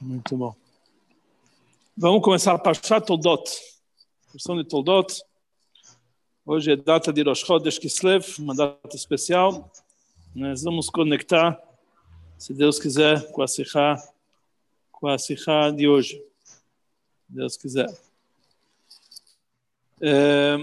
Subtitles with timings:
[0.00, 0.56] Muito bom.
[1.94, 3.44] Vamos começar a Parshat Toldot.
[4.32, 5.22] Versão de Toldot.
[6.46, 9.70] Hoje é data de Rosh Chodesh Kislev, uma data especial.
[10.34, 11.62] Nós vamos conectar,
[12.38, 13.96] se Deus quiser, com a Sikha,
[14.90, 16.16] com a Sikha de hoje.
[16.46, 16.56] Se
[17.28, 17.94] Deus quiser.
[20.00, 20.56] É,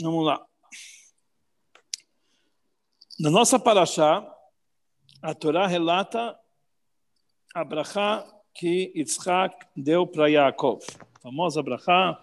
[0.00, 0.44] vamos lá.
[3.20, 4.28] Na nossa Parashá,
[5.22, 6.36] a Torá relata
[7.54, 8.26] a brachá
[8.60, 10.84] que Yitzhak deu para Yaakov.
[11.22, 12.20] Famosa brachá,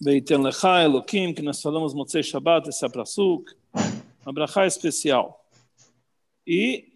[0.00, 3.50] Beiten Lecha Elokim, que nós falamos Motzei Shabbat, esse abrasuk,
[4.24, 5.44] uma brachá especial.
[6.46, 6.92] E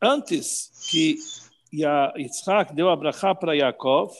[0.00, 1.16] antes que
[1.72, 4.14] Yitzhak deu a brachá para Yaakov,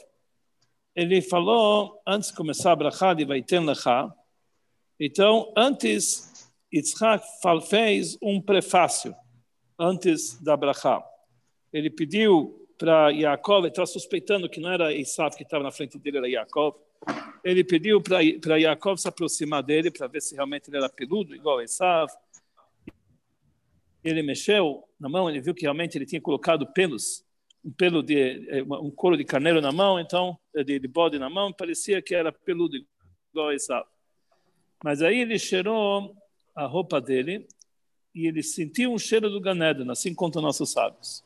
[0.97, 4.13] ele falou, antes de começar a brachá de Beiten Lecha,
[4.99, 7.25] então, antes, Yitzhak
[7.71, 9.15] fez um prefácio,
[9.79, 11.01] antes da brachá.
[11.73, 15.97] Ele pediu para Yaakov, ele estava suspeitando que não era Isaac que estava na frente
[16.01, 16.75] dele, era Yaakov.
[17.45, 21.61] Ele pediu para Yaakov se aproximar dele para ver se realmente ele era peludo, igual
[21.61, 22.07] a.
[24.03, 27.25] Ele mexeu na mão, ele viu que realmente ele tinha colocado pelos,
[27.65, 31.31] um pelo de é, um couro de carneiro na mão, então de, de bode na
[31.31, 32.77] mão, parecia que era peludo
[33.31, 33.87] igual a.
[34.83, 36.17] Mas aí ele cheirou
[36.53, 37.47] a roupa dele
[38.13, 41.23] e ele sentiu um cheiro do Ganéden, assim contam nossos sábios.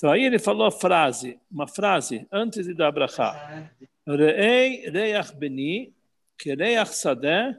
[0.00, 3.70] Então aí ele falou a frase, uma frase antes de dar Abraha.
[4.06, 5.92] Re'ei reach beni,
[6.38, 7.54] que reach sadeh,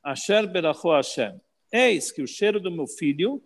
[0.00, 1.40] asher beracho Hashem.
[1.72, 3.42] Eis que o cheiro do meu filho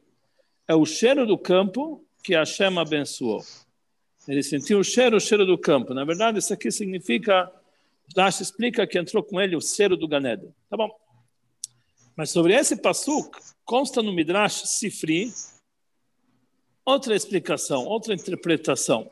[0.69, 3.43] é o cheiro do campo que Hashem abençoou.
[4.29, 5.95] Ele sentiu o cheiro, o cheiro do campo.
[5.95, 7.51] Na verdade, isso aqui significa,
[8.15, 10.55] Rashi explica que entrou com ele o cheiro do Ganeda.
[10.69, 10.95] Tá bom.
[12.15, 15.33] Mas sobre esse passuk, consta no Midrash Sifri,
[16.87, 19.11] outra explicação, outra interpretação,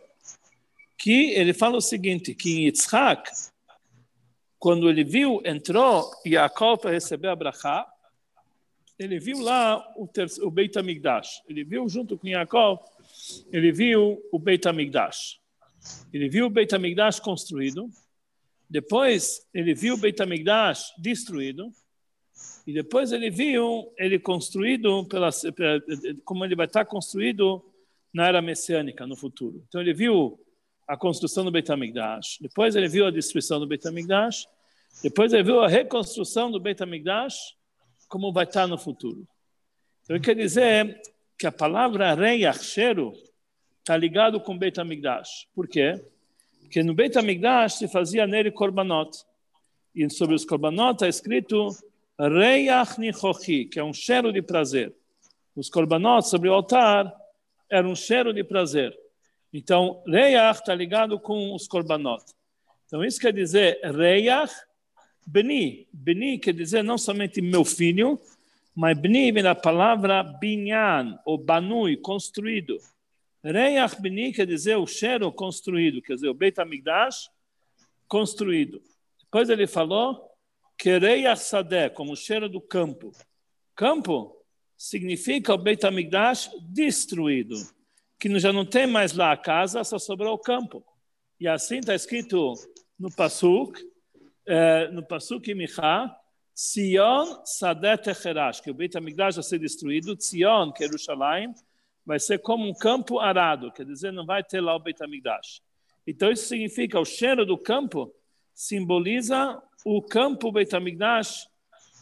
[0.97, 3.29] que ele fala o seguinte, que em Yitzhak,
[4.61, 7.87] quando ele viu, entrou Yaakov para receber a brachá,
[8.97, 10.09] ele viu lá o,
[10.43, 11.43] o Beit HaMikdash.
[11.49, 12.79] Ele viu junto com Yaakov,
[13.53, 15.41] ele viu o Beit HaMikdash.
[16.13, 17.91] Ele viu o Beit HaMikdash construído,
[18.71, 21.71] depois ele viu o Beit HaMikdash destruído,
[22.67, 25.31] e depois ele viu ele construído pela,
[26.25, 27.63] como ele vai estar construído
[28.13, 29.63] na era messiânica no futuro.
[29.69, 30.41] Então ele viu
[30.87, 34.47] a construção do Beit HaMikdash, depois ele viu a destruição do Beit HaMikdash,
[35.03, 37.55] depois ele viu a reconstrução do Beit HaMikdash,
[38.09, 39.27] como vai estar no futuro.
[40.05, 41.01] Então quer dizer
[41.39, 43.13] que a palavra rei cheiro
[43.81, 45.49] está ligado com Beit HaMikdash.
[45.55, 46.03] Por quê?
[46.61, 49.11] Porque no Beit HaMikdash se fazia nele korbanot.
[49.95, 51.69] E sobre os korbanot está escrito
[52.19, 54.95] Reiach Nichochi, que é um cheiro de prazer.
[55.57, 57.13] Os korbanot sobre o altar
[57.71, 58.97] eram um cheiro de prazer.
[59.53, 62.25] Então, Reiach está ligado com os korbanot.
[62.87, 64.53] Então, isso quer dizer Reiach
[65.27, 65.89] Beni.
[65.93, 68.21] Beni quer dizer não somente meu filho,
[68.75, 72.79] mas Beni vem da palavra binyan, ou banui, construído.
[73.43, 77.29] Reiach Beni quer dizer o cheiro construído, quer dizer o Beit HaMikdash
[78.07, 78.81] construído.
[79.21, 80.34] Depois ele falou
[80.77, 83.13] Querei Sadeh, como cheiro do campo.
[83.75, 84.37] Campo
[84.77, 87.57] significa o Beit HaMikdash destruído,
[88.19, 90.85] que já não tem mais lá a casa, só sobrou o campo.
[91.41, 92.55] E assim está escrito
[92.99, 93.81] no Pasuk,
[94.47, 96.15] eh, no Pasuk Michá,
[96.55, 100.89] Sion Sadeh Techerash, que o Beit HaMikdash vai ser destruído, Sion, que é
[102.07, 105.63] vai ser como um campo arado, quer dizer, não vai ter lá o Beit HaMikdash.
[106.07, 108.15] Então isso significa o cheiro do campo
[108.55, 111.47] simboliza o campo Beit HaMikdash,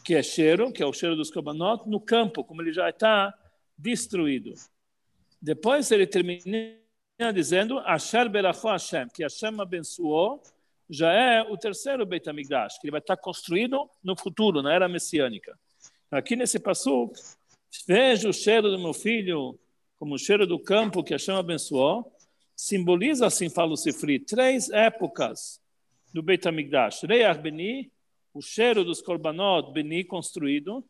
[0.05, 3.33] que é cheiro, que é o cheiro dos Kobanot, no campo, como ele já está
[3.77, 4.53] destruído.
[5.41, 6.79] Depois ele termina
[7.33, 10.41] dizendo, Asher Beracho Hashem, que Hashem abençoou,
[10.89, 14.87] já é o terceiro Beit HaMikdash, que ele vai estar construído no futuro, na era
[14.87, 15.57] messiânica.
[16.09, 17.11] Aqui nesse passo,
[17.85, 19.59] vejo o cheiro do meu filho
[19.97, 22.13] como o cheiro do campo que Hashem abençoou,
[22.55, 25.62] simboliza, assim fala o Sifri, três épocas
[26.13, 27.03] do Beit HaMikdash.
[27.03, 27.91] Reach Beni,
[28.33, 30.83] o cheiro dos korbanot Beni construído.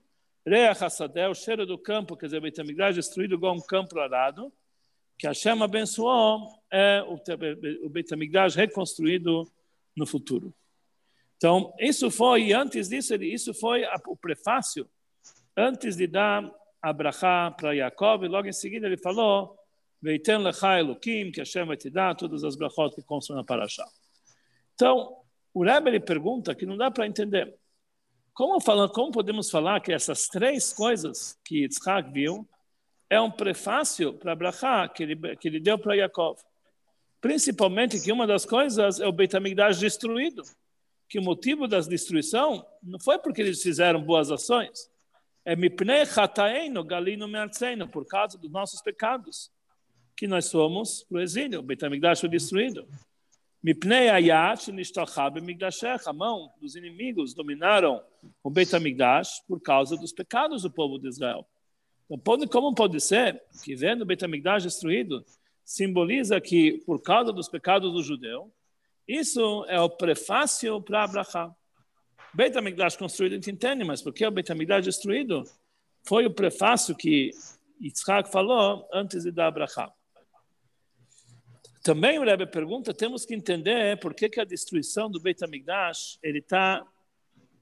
[0.46, 4.52] Reach Hasadeh, o cheiro do campo, quer dizer, Beit HaMikdash destruído igual um campo arado.
[5.18, 9.50] Que Hashem abençoou é o, Beit HaMikdash reconstruído
[9.96, 10.54] no futuro.
[11.38, 14.90] Então, isso foi, e antes disso, isso foi o prefácio,
[15.56, 16.50] antes de dar
[16.82, 19.58] a brachá para Jacob, e logo em seguida ele falou,
[20.02, 23.44] Veiten lecha Elokim, que Hashem vai te dar todas as brachot que na.
[24.74, 25.18] Então,
[25.54, 27.54] o Rebbe ele pergunta que não dá para entender.
[28.34, 32.48] Como, fala, como podemos falar que essas três coisas que Yitzhak viu
[33.08, 36.40] é um prefácio para a Brachá que ele, que ele deu para Yaakov?
[37.22, 39.34] Principalmente que uma das coisas é o Beit
[39.80, 40.42] destruído.
[41.08, 44.90] Que o motivo da destruição não foi porque eles fizeram boas ações.
[45.46, 49.52] É mipnei chataeino galino me'artzeino, por causa dos nossos pecados,
[50.18, 51.60] que nós somos o exílio.
[51.60, 51.80] O Beit
[52.20, 52.88] foi destruído.
[53.64, 54.70] Mipnei ayat.
[56.06, 58.04] A mão dos inimigos dominaram
[58.44, 61.48] o Beit HaMikdash por causa dos pecados do povo de Israel.
[62.10, 65.26] Então, como pode ser que vendo o Beit HaMikdash destruído,
[65.64, 68.52] simboliza que, por causa dos pecados do judeu,
[69.08, 71.56] isso é o prefácio para Abraão.
[72.34, 75.44] Beit HaMikdash construído, a gente entende, mas porque o Beit HaMikdash destruído
[76.04, 77.32] foi o prefácio que
[77.82, 79.94] Yitzhak falou antes de dar Abraão.
[81.84, 86.18] Também o Rebbe pergunta, temos que entender por que, que a destruição do Beit HaMikdash
[86.24, 86.88] ele está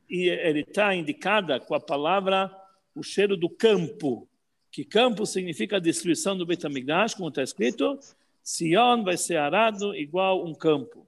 [0.07, 2.55] ele tá indicada com a palavra
[2.93, 4.29] o cheiro do campo,
[4.69, 7.97] que campo significa a destruição do Beit HaMikdash, como está escrito,
[8.43, 11.07] Sion vai ser arado igual um campo.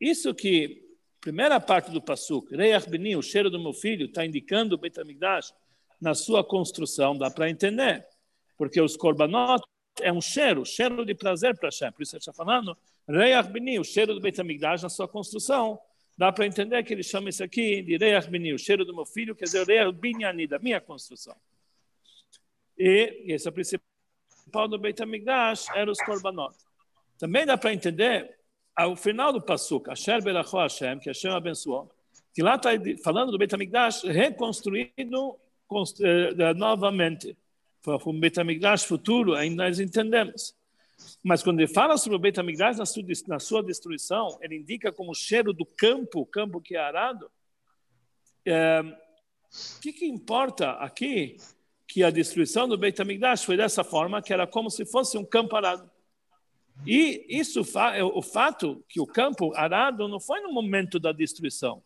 [0.00, 0.86] Isso que,
[1.20, 5.00] primeira parte do Passuk, Reach Beni, o cheiro do meu filho, está indicando o Beit
[5.00, 5.52] HaMikdash
[6.00, 8.06] na sua construção, dá para entender.
[8.56, 9.64] Porque os korbanot
[10.00, 11.92] é um cheiro, cheiro de prazer para Hashem.
[11.92, 12.76] Por isso ele está falando,
[13.08, 15.78] Reach Beni, o cheiro do Beit HaMikdash na sua construção.
[16.18, 19.04] Dá para entender que ele chama isso aqui de Reach Beni, o cheiro do meu
[19.06, 21.36] filho, quer dizer, Reach Binyani, da minha construção.
[22.78, 26.56] E esse é o principal do Beit HaMikdash, era os korbanot.
[27.18, 28.36] Também dá para entender,
[28.74, 31.90] ao final do Passuk, Asher Hashem, que Hashem abençoou,
[32.34, 32.70] que lá está
[33.02, 35.38] falando do Beit HaMikdash reconstruído
[36.02, 36.54] eh,
[37.86, 40.54] novamente um Beit HaMikdash futuro, ainda nós entendemos.
[41.22, 42.78] Mas quando ele fala sobre o Beit HaMikdash
[43.26, 47.30] na sua, destruição, ele indica como o cheiro do campo, o campo que é arado.
[48.44, 51.36] É, o que, que importa aqui
[51.86, 52.98] que a destruição do Beit
[53.44, 55.90] foi dessa forma, que era como se fosse um campo arado.
[56.84, 57.62] E isso,
[58.14, 61.82] o fato que o campo arado não foi no momento da destruição.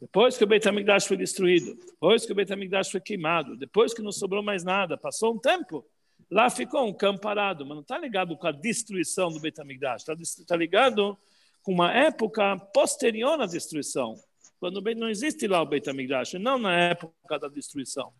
[0.00, 3.92] Depois que o Beit HaMikdash foi destruído, depois que o Beit HaMikdash foi queimado, depois
[3.92, 5.84] que não sobrou mais nada, passou um tempo,
[6.30, 10.08] lá ficou um campo parado, mas não está ligado com a destruição do Beit HaMikdash,
[10.08, 10.14] está
[10.46, 11.18] tá ligado
[11.62, 14.14] com uma época posterior à destruição,
[14.58, 18.10] quando não existe lá o Beit HaMikdash, não na época da destruição.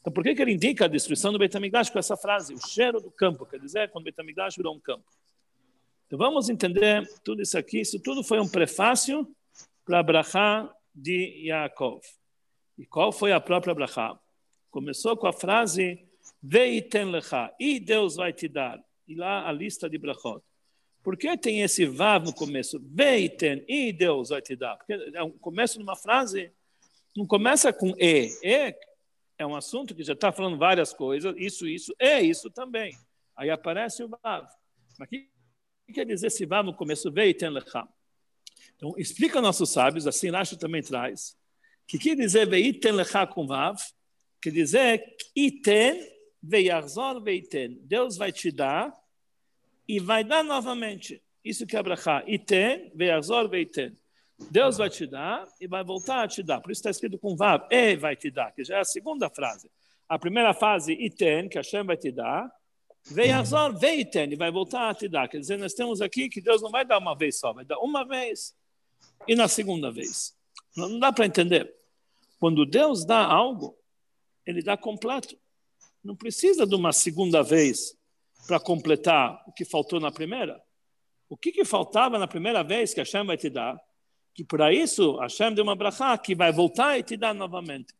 [0.00, 2.58] Então, por que, que ele indica a destruição do Beit HaMikdash com essa frase, o
[2.58, 5.06] cheiro do campo, quer dizer, quando o Beit HaMikdash virou um campo.
[6.06, 9.26] Então, vamos entender tudo isso aqui, isso tudo foi um prefácio
[9.86, 12.02] para a Brachá de Yaakov.
[12.76, 14.18] E qual foi a própria Brachá?
[14.70, 16.06] Começou com a frase
[16.42, 18.82] Veiten lecha, e Deus vai te dar.
[19.06, 20.42] E lá a lista de brachot.
[21.02, 22.80] Por que tem esse vav no começo?
[22.82, 24.76] Veiten, e Deus vai te dar.
[24.76, 26.52] Porque é um começo de uma frase,
[27.16, 28.30] não começa com e.
[28.42, 28.74] E
[29.38, 32.96] é um assunto que já está falando várias coisas, isso, isso, é isso também.
[33.36, 34.48] Aí aparece o vav.
[34.98, 35.28] Mas o que
[35.92, 37.10] quer dizer esse vav no começo?
[37.10, 37.86] Veiten lecha.
[38.76, 41.36] Então, explica nossos sábios, assim Rashi também traz,
[41.86, 43.78] que quer dizer veiten lecha com vav,
[44.40, 45.02] quer dizer
[45.34, 46.06] iten
[46.42, 47.78] veyarzor veiten.
[47.82, 48.92] Deus vai te dar
[49.88, 51.22] e vai dar novamente.
[51.44, 52.22] Isso que é brachá.
[52.26, 53.96] Iten veyarzor veiten.
[54.50, 56.60] Deus vai te dar e vai voltar a te dar.
[56.60, 59.30] Por isso está escrito com vav, e vai te dar, que já é a segunda
[59.30, 59.70] frase.
[60.06, 62.52] A primeira frase, iten, que Hashem vai te dar,
[63.08, 65.28] Veazor, veiten, e vai voltar a te dar.
[65.28, 67.78] Quer dizer, nós temos aqui que Deus não vai dar uma vez só, vai dar
[67.78, 68.52] uma vez
[69.26, 70.36] e na segunda vez.
[70.76, 71.74] Não dá para entender.
[72.38, 73.76] Quando Deus dá algo,
[74.44, 75.36] ele dá completo.
[76.04, 77.96] Não precisa de uma segunda vez
[78.46, 80.62] para completar o que faltou na primeira.
[81.28, 83.76] O que, que faltava na primeira vez que Hashem vai te dar?
[84.32, 87.94] Que para isso Hashem deu uma brachá que vai voltar e te dar novamente.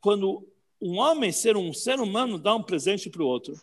[0.00, 0.48] Quando
[0.80, 3.54] um homem, ser um ser humano, dá um presente para o outro,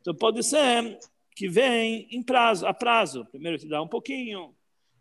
[0.00, 0.98] então pode ser
[1.36, 3.24] que vem em prazo, a prazo.
[3.26, 4.54] Primeiro te dá um pouquinho,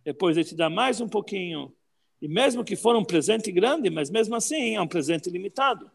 [0.04, 1.74] depois ele te dá mais um pouquinho.
[2.22, 5.90] E mesmo que for um presente grande, mas mesmo assim é um presente limitado.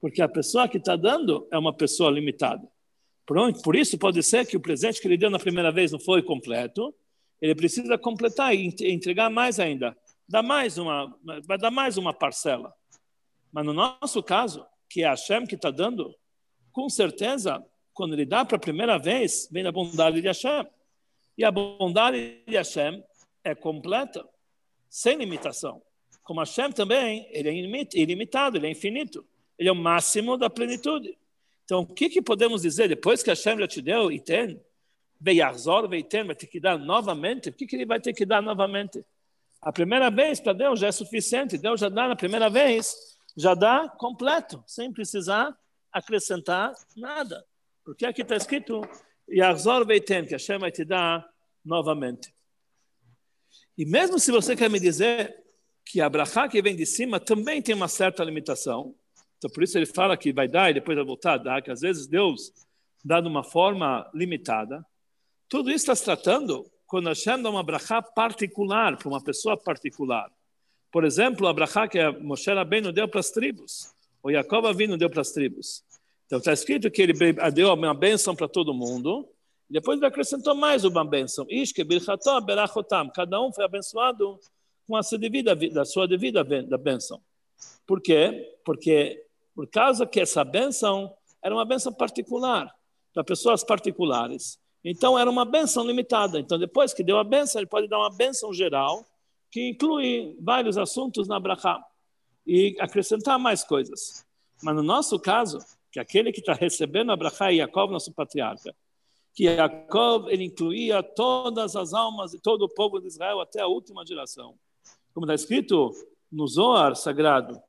[0.00, 2.66] Porque a pessoa que está dando é uma pessoa limitada.
[3.26, 6.22] Por isso pode ser que o presente que ele deu na primeira vez não foi
[6.22, 6.94] completo.
[7.40, 9.96] Ele precisa completar e entregar mais ainda.
[10.26, 11.14] Dá mais uma,
[11.46, 12.72] vai dar mais uma parcela.
[13.52, 16.14] Mas no nosso caso, que é Hashem que está dando,
[16.72, 20.66] com certeza, quando ele dá para a primeira vez, vem a bondade de Hashem.
[21.36, 23.02] E a bondade de Hashem
[23.44, 24.26] é completa,
[24.88, 25.82] sem limitação.
[26.22, 29.26] Como Hashem também, ele é ilimitado, ele é infinito.
[29.58, 31.16] Ele é o máximo da plenitude.
[31.64, 34.60] Então, o que, que podemos dizer depois que Hashem já te deu e tem?
[35.20, 37.48] Beyarzor, Veiten, vai ter que dar novamente.
[37.48, 39.04] O que, que ele vai ter que dar novamente?
[39.60, 41.58] A primeira vez para Deus já é suficiente.
[41.58, 45.56] Deus já dá na primeira vez, já dá completo, sem precisar
[45.92, 47.44] acrescentar nada.
[47.84, 48.80] Porque aqui está escrito
[49.42, 51.28] Arzor Veitem, que Hashem vai te dar
[51.64, 52.32] novamente.
[53.78, 55.36] E mesmo se você quer me dizer
[55.84, 58.92] que a brachá que vem de cima também tem uma certa limitação,
[59.36, 61.70] então por isso ele fala que vai dar e depois vai voltar a dar, que
[61.70, 62.52] às vezes Deus
[63.04, 64.84] dá de uma forma limitada.
[65.48, 70.28] Tudo isso está se tratando quando Hashem dá uma brachá particular para uma pessoa particular.
[70.90, 73.94] Por exemplo, a brachá que a Moshe Rabbeinu deu para as tribos,
[74.24, 75.84] o Jacob Avinu deu para as tribos.
[76.26, 77.12] Então está escrito que ele
[77.54, 79.28] deu uma bênção para todo mundo,
[79.70, 81.46] depois ele acrescentou mais uma bênção.
[81.48, 83.10] Ishke bircható berachotam.
[83.10, 84.38] Cada um foi abençoado
[84.86, 87.20] com a sua devida, da sua devida da bênção.
[87.86, 88.58] Por quê?
[88.64, 92.74] Porque por causa que essa bênção era uma bênção particular,
[93.12, 94.58] para pessoas particulares.
[94.84, 96.38] Então era uma bênção limitada.
[96.38, 99.04] Então depois que deu a bênção, ele pode dar uma bênção geral,
[99.50, 101.82] que inclui vários assuntos na brachá
[102.46, 104.24] e acrescentar mais coisas.
[104.62, 105.58] Mas no nosso caso,
[105.90, 108.74] que aquele que está recebendo a brachá é Yaakov, nosso patriarca,
[109.38, 113.68] que Yaakov ele incluía todas as almas e todo o povo de Israel até a
[113.68, 114.58] última geração.
[115.14, 115.92] Como está escrito
[116.28, 117.62] no Zohar sagrado,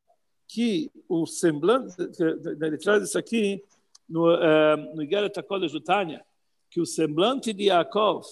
[0.47, 1.93] que o semblante,
[2.59, 3.63] ele traz isso aqui
[4.09, 6.25] no, uh, no Igeret HaKodesh Jutanya,
[6.71, 8.25] que o semblante de Yaakov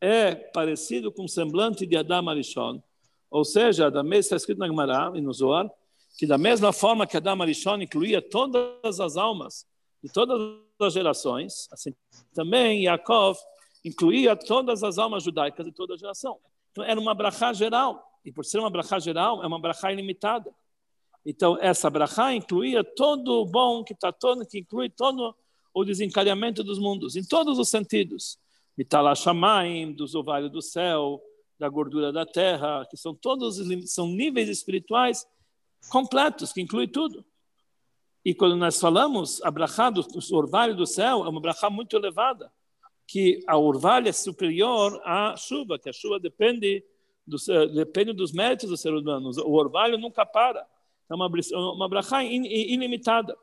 [0.00, 2.80] é parecido com o semblante de Adam Arishon,
[3.28, 5.68] ou seja, da mesma está escrito na Gemara e no Zohar,
[6.16, 9.66] que da mesma forma que Adam Arishon incluía todas as almas
[10.00, 11.94] de todas as gerações, assim
[12.34, 13.36] também Yaakov
[13.84, 16.38] incluía todas as almas judaicas de toda a geração.
[16.72, 20.54] Então era uma brachá geral, e por ser uma brachá geral, é uma brachá ilimitada.
[21.24, 25.34] Então essa brachá incluía todo o bom que está todo, que inclui todo
[25.74, 28.38] o desencadeamento dos mundos, em todos os sentidos.
[28.76, 31.20] Mitalashamaim, dos ovários do céu,
[31.58, 33.58] da gordura da terra, que são todos
[33.92, 35.26] são níveis espirituais
[35.90, 37.24] completos, que inclui tudo.
[38.28, 41.96] E quando nós falamos a brachá do, do orvalho do céu, é uma brachá muito
[41.96, 42.52] elevada,
[43.06, 46.84] que a orvalho é superior à chuva, que a chuva depende,
[47.26, 47.38] do,
[47.74, 49.38] depende dos méritos dos seres humanos.
[49.38, 50.66] O orvalho nunca para.
[51.10, 51.30] É uma,
[51.72, 53.34] uma brachá ilimitada.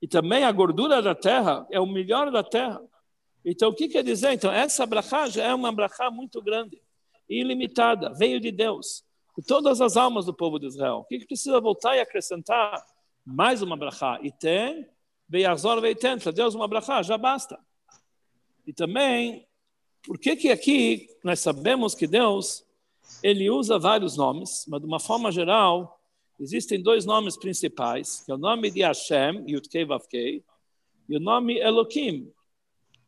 [0.00, 2.80] E também a gordura da terra é o melhor da terra.
[3.44, 4.34] Então, o que quer dizer?
[4.34, 6.80] Então, essa brachá já é uma brachá muito grande,
[7.28, 9.02] ilimitada, veio de Deus.
[9.36, 10.98] E todas as almas do povo de Israel.
[10.98, 12.80] O que precisa voltar e acrescentar?
[13.30, 14.18] Mais uma brachá.
[14.22, 14.88] E tem,
[15.28, 17.58] Beyazor Veitenta, Deus uma brachá, já basta.
[18.66, 19.46] E também,
[20.02, 22.64] por que que aqui nós sabemos que Deus,
[23.22, 26.00] ele usa vários nomes, mas de uma forma geral,
[26.40, 30.42] existem dois nomes principais, que é o nome de Hashem, Yudkei Vavkei,
[31.06, 32.32] e o nome Elohim.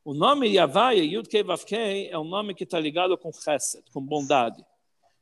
[0.04, 4.62] O nome Yavaya, Yudkei Vavkei, é um nome que está ligado com Chesed, com bondade.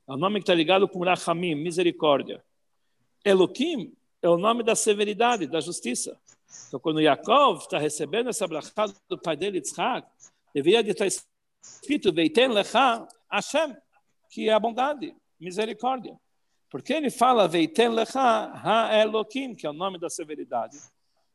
[0.08, 2.44] É um nome que está ligado com Rachamim, misericórdia.
[3.24, 6.18] Elohim é o nome da severidade, da justiça.
[6.66, 10.06] Então, quando Yaakov está recebendo essa brachá do pai dele, Yitzhak,
[10.54, 11.06] deveria estar
[11.62, 13.76] escrito Veiten Lecha Hashem,
[14.30, 16.18] que é a bondade, misericórdia.
[16.70, 20.78] Porque ele fala Veiten lecha ha-elokim, que é o nome da severidade,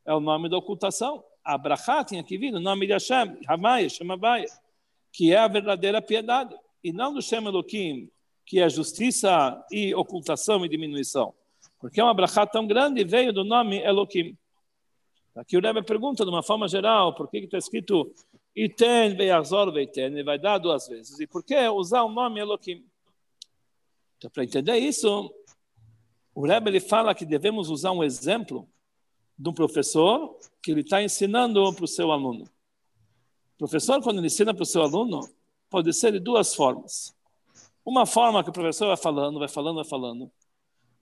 [0.05, 1.23] é o nome da ocultação.
[1.43, 4.47] Abrahá tinha que vir o nome de Hashem, Hamaya, Shemabaya,
[5.11, 8.09] que é a verdadeira piedade, e não do Shem Elokim,
[8.45, 11.33] que é justiça e ocultação e diminuição.
[11.83, 14.37] Porque é uma brachá tão grande veio do nome Elokim.
[15.35, 18.09] Aqui o Rebbe pergunta de uma forma geral, por que está escrito
[18.55, 21.19] Iten ve'azor ve'iten, ele vai dar duas vezes.
[21.19, 22.85] E por que usar o nome Elokim?
[24.17, 25.29] Então, para entender isso,
[26.33, 28.65] o Rebbe ele fala que devemos usar um exemplo
[29.37, 32.45] de um professor que ele está ensinando para o seu aluno.
[33.55, 35.19] O professor, quando ele ensina para o seu aluno,
[35.69, 37.13] pode ser de duas formas.
[37.83, 40.31] Uma forma que o professor vai falando, vai falando, vai falando,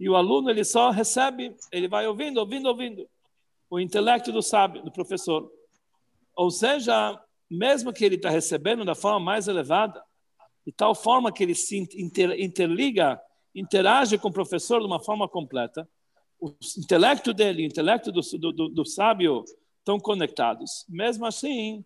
[0.01, 3.07] e o aluno ele só recebe, ele vai ouvindo, ouvindo, ouvindo
[3.69, 5.47] o intelecto do sábio, do professor.
[6.35, 10.03] Ou seja, mesmo que ele está recebendo da forma mais elevada,
[10.65, 13.21] de tal forma que ele se inter, interliga,
[13.53, 15.87] interage com o professor de uma forma completa.
[16.39, 19.45] O intelecto dele o intelecto do, do, do sábio
[19.77, 20.83] estão conectados.
[20.89, 21.85] Mesmo assim,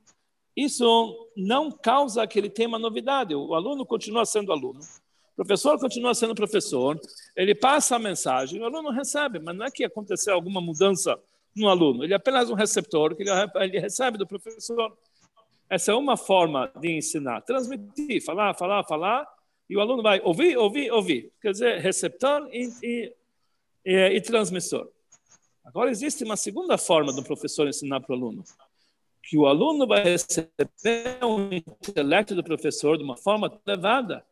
[0.55, 3.35] isso não causa que ele tenha uma novidade.
[3.35, 4.79] O aluno continua sendo aluno.
[5.35, 6.97] O professor continua sendo professor.
[7.35, 11.19] Ele passa a mensagem, o aluno recebe, mas não é que aconteceu alguma mudança
[11.53, 12.05] no aluno.
[12.05, 14.97] Ele é apenas um receptor que ele recebe do professor.
[15.69, 19.27] Essa é uma forma de ensinar, transmitir, falar, falar, falar,
[19.69, 21.31] e o aluno vai ouvir, ouvir, ouvir.
[21.41, 23.13] Quer dizer, receptor e, e,
[23.83, 24.87] e, e transmissor.
[25.65, 28.43] Agora, existe uma segunda forma do professor ensinar para o aluno,
[29.23, 34.23] que o aluno vai receber o intelecto do professor de uma forma elevada,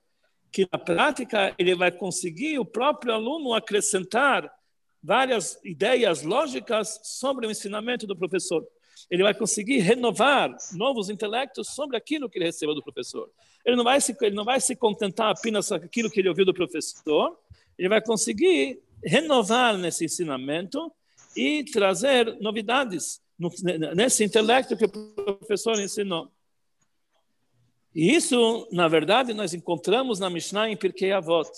[0.54, 4.54] que na prática ele vai conseguir o próprio aluno acrescentar
[5.02, 8.66] várias ideias lógicas sobre o ensinamento do professor.
[9.10, 13.30] ele vai conseguir renovar novos intelectos sobre aquilo que ele recebeu do professor.
[13.66, 16.46] Ele não vai se, ele não vai se contentar apenas com aquilo que ele ouviu
[16.46, 17.38] do professor,
[17.78, 20.92] ele vai conseguir renovar nesse ensinamento
[21.36, 23.20] e trazer novidades
[23.96, 26.32] nesse intelecto que o professor ensinou.
[27.96, 31.50] E isso, na verdade, nós encontramos na Mishnah em Pirkei Avot.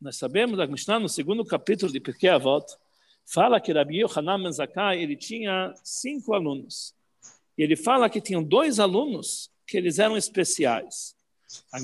[0.00, 2.64] Nós sabemos da Mishnah, no segundo capítulo de Pirkei Avot,
[3.26, 6.94] fala que Rabbi Yohanan Ben Zakkai, ele tinha cinco alunos.
[7.58, 11.14] E ele fala que tinham dois alunos que eles eram especiais.
[11.70, 11.78] A,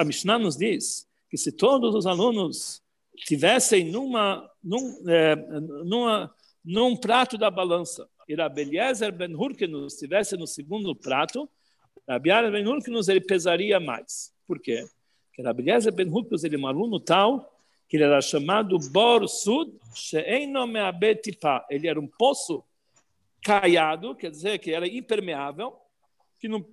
[0.00, 2.82] a Mishnah nos diz que se todos os alunos
[3.16, 5.36] tivessem numa, num, é,
[5.84, 6.34] numa,
[6.64, 11.48] num prato da balança, e Rabbi Eliezer Ben Hurkenus estivesse no segundo prato,
[12.08, 14.32] Eliezer Ben Hurkenus ele pesaria mais.
[14.46, 14.84] Por quê?
[15.34, 17.50] Porque Eliezer Ben Hurkenus ele é um aluno tal
[17.88, 19.72] que ele era chamado Bor Sud.
[20.12, 22.64] Ele era um poço
[23.42, 25.76] caiado, quer dizer que era impermeável,
[26.40, 26.64] que não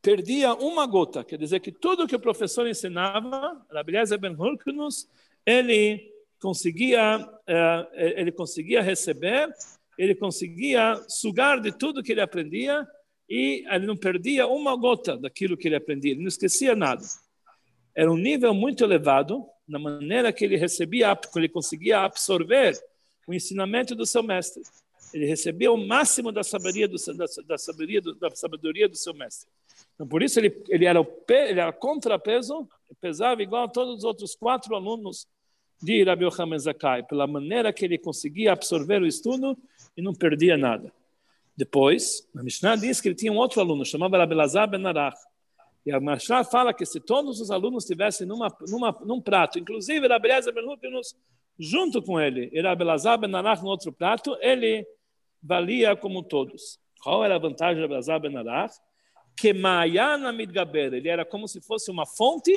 [0.00, 1.22] perdia uma gota.
[1.22, 5.08] Quer dizer que tudo que o professor ensinava, Eliezer Ben Hurkenus,
[5.46, 9.48] ele conseguia, eh, ele conseguia receber,
[9.96, 12.86] ele conseguia sugar de tudo que ele aprendia
[13.34, 17.02] e ele não perdia uma gota daquilo que ele aprendia, ele não esquecia nada.
[17.92, 22.78] Era um nível muito elevado na maneira que ele recebia, que ele conseguia absorver
[23.26, 24.62] o ensinamento do seu mestre.
[25.12, 29.12] Ele recebia o máximo da sabedoria do, da, da sabedoria do, da sabedoria do seu
[29.12, 29.48] mestre.
[29.96, 32.68] Então, por isso, ele, ele, era, o, ele era contrapeso,
[33.00, 35.26] pesava igual a todos os outros quatro alunos
[35.82, 39.58] de Rabi Yochanan Zakai, pela maneira que ele conseguia absorver o estudo
[39.96, 40.92] e não perdia nada.
[41.56, 45.16] Depois, a Mishnah diz que ele tinha um outro aluno, chamava Rabelazar Ben Arach.
[45.86, 50.08] E a Mishnah fala que se todos os alunos estivessem numa, numa, num prato, inclusive
[50.08, 50.64] Rabelazar Ben
[51.58, 54.84] junto com ele, e Rabelazar Ben Arach no outro prato, ele
[55.42, 56.80] valia como todos.
[57.02, 58.74] Qual era a vantagem de Rabelazar Ben Arach?
[59.36, 62.52] Que Mayana Midgaber, ele era como se fosse uma fonte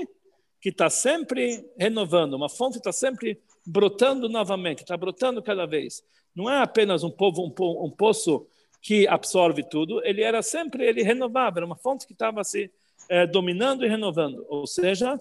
[0.60, 6.04] que está sempre renovando, uma fonte está sempre brotando novamente, está brotando cada vez.
[6.36, 8.48] Não é apenas um, povo, um, po, um poço
[8.82, 12.72] que absorve tudo, ele era sempre, ele renovava, era uma fonte que estava se
[13.10, 14.46] eh, dominando e renovando.
[14.48, 15.20] Ou seja,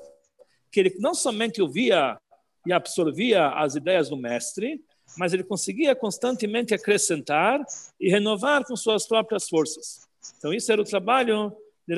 [0.70, 2.18] que ele não somente ouvia
[2.66, 4.80] e absorvia as ideias do mestre,
[5.16, 7.64] mas ele conseguia constantemente acrescentar
[7.98, 10.06] e renovar com suas próprias forças.
[10.38, 11.52] Então, isso era o trabalho
[11.86, 11.94] de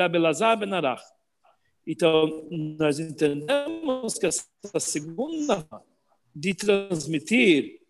[0.58, 1.02] Ben Arach.
[1.86, 2.46] Então,
[2.78, 4.46] nós entendemos que essa
[4.78, 5.66] segunda
[6.36, 7.80] de transmitir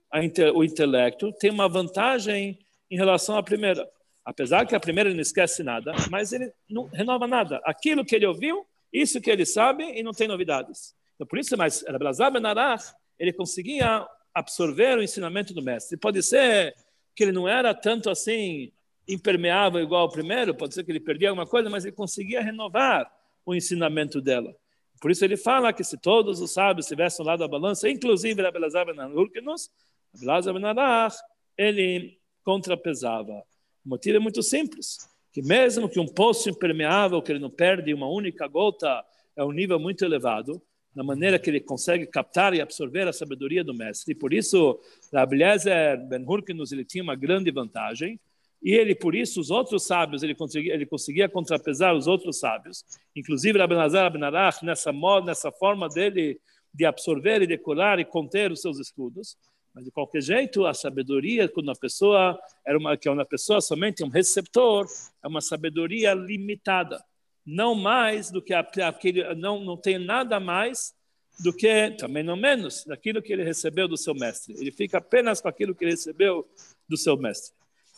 [0.55, 2.59] o intelecto tem uma vantagem
[2.91, 3.89] em relação à primeira.
[4.25, 7.61] Apesar que a primeira não esquece nada, mas ele não renova nada.
[7.65, 10.95] Aquilo que ele ouviu, isso que ele sabe e não tem novidades.
[11.15, 15.97] Então, por isso, mas Rabelazar Ben Arach, ele conseguia absorver o ensinamento do mestre.
[15.97, 16.75] Pode ser
[17.15, 18.71] que ele não era tanto assim
[19.09, 23.11] impermeável igual ao primeiro, pode ser que ele perdia alguma coisa, mas ele conseguia renovar
[23.45, 24.55] o ensinamento dela.
[25.01, 28.85] Por isso ele fala que se todos os sábios estivessem lá da balança, inclusive Rabelazar
[28.85, 29.71] ben Urkenos,
[30.15, 31.13] Rabelazar
[31.57, 32.19] ele
[32.49, 33.45] contrapesava.
[33.85, 37.93] O motivo é muito simples, que mesmo que um poço impermeável, que ele não perde
[37.93, 39.05] uma única gota,
[39.37, 40.63] é um nível muito elevado,
[40.97, 44.13] na maneira que ele consegue captar e absorver a sabedoria do mestre.
[44.13, 44.81] E por isso,
[45.13, 48.19] Rabelazar ben Urkenos, ele tinha uma grande vantagem,
[48.63, 52.83] e ele, por isso, os outros sábios, ele conseguia, ele conseguia contrapesar os outros sábios,
[53.15, 54.91] inclusive Rabbi Nazar Abinarach, nessa,
[55.23, 56.41] nessa forma dele
[56.73, 59.37] de absorver e decorar e conter os seus estudos.
[59.79, 63.61] Mas, de qualquer jeito, a sabedoria, quando a pessoa era uma, que é uma pessoa
[63.61, 64.87] somente um receptor,
[65.23, 67.03] é uma sabedoria limitada.
[67.47, 70.93] Não mais do que aquele, não, não tem nada mais
[71.39, 74.55] do que, também não menos, daquilo que ele recebeu do seu mestre.
[74.59, 76.45] Ele fica apenas com aquilo que ele recebeu
[76.89, 77.55] do seu mestre.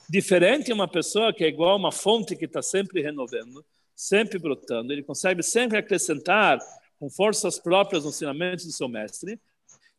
[0.09, 3.65] Diferente uma pessoa que é igual a uma fonte que está sempre renovando,
[3.97, 6.59] sempre brotando, ele consegue sempre acrescentar
[6.99, 9.41] com forças próprias os ensinamentos do seu mestre,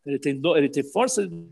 [0.06, 1.48] ele tem, ele tem força de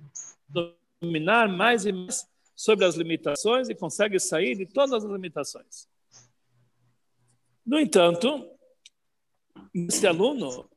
[0.50, 5.88] dominar mais e mais sobre as limitações e consegue sair de todas as limitações.
[7.66, 8.50] No entanto,
[9.74, 10.70] esse aluno,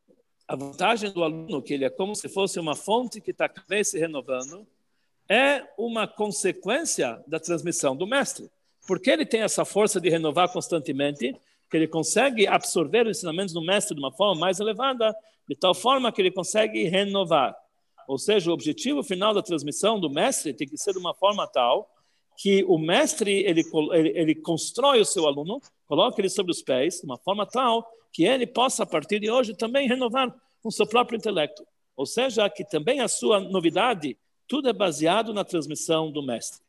[0.47, 3.51] a vantagem do aluno, que ele é como se fosse uma fonte que está
[3.83, 4.67] se renovando,
[5.29, 8.51] é uma consequência da transmissão do mestre.
[8.87, 11.35] Porque ele tem essa força de renovar constantemente,
[11.71, 15.17] que ele consegue absorver os ensinamentos do mestre de uma forma mais elevada,
[15.49, 17.57] de tal forma que ele consegue renovar.
[18.09, 21.47] Ou seja, o objetivo final da transmissão do mestre tem que ser de uma forma
[21.47, 21.88] tal
[22.37, 23.62] que o mestre ele,
[23.93, 27.87] ele, ele constrói o seu aluno, coloca ele sobre os pés, de uma forma tal
[28.12, 31.67] que ele possa, a partir de hoje, também renovar com seu próprio intelecto.
[31.97, 36.61] Ou seja, que também a sua novidade tudo é baseado na transmissão do mestre.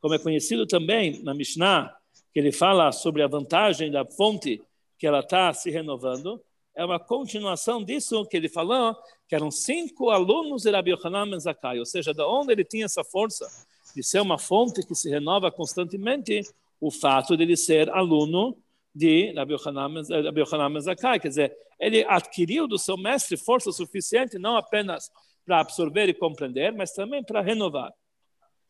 [0.00, 1.94] Como é conhecido também na Mishnah,
[2.32, 4.62] que ele fala sobre a vantagem da fonte
[4.98, 6.40] que ela está se renovando,
[6.74, 8.96] é uma continuação disso que ele falou,
[9.30, 13.04] que eram cinco alunos de Rabbi Yochanan Menzakai, ou seja, da onde ele tinha essa
[13.04, 13.46] força
[13.94, 16.42] de ser uma fonte que se renova constantemente,
[16.80, 18.58] o fato de ele ser aluno
[18.92, 25.08] de Rabbi Yochanan Menzakai, quer dizer, ele adquiriu do seu mestre força suficiente não apenas
[25.46, 27.92] para absorver e compreender, mas também para renovar.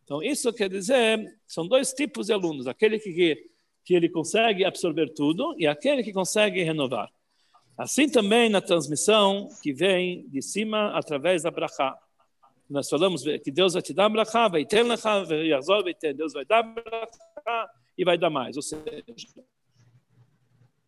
[0.05, 3.49] Então, isso quer dizer, são dois tipos de alunos, aquele que,
[3.83, 7.11] que ele consegue absorver tudo e aquele que consegue renovar.
[7.81, 11.99] Assim também na transmissão que vem de cima através da brachá.
[12.69, 16.45] Nós falamos que Deus vai te dar brachá, vai ter brachá, vai ter, Deus vai
[16.45, 18.55] dar brachá e vai dar mais.
[18.57, 18.85] Ou seja,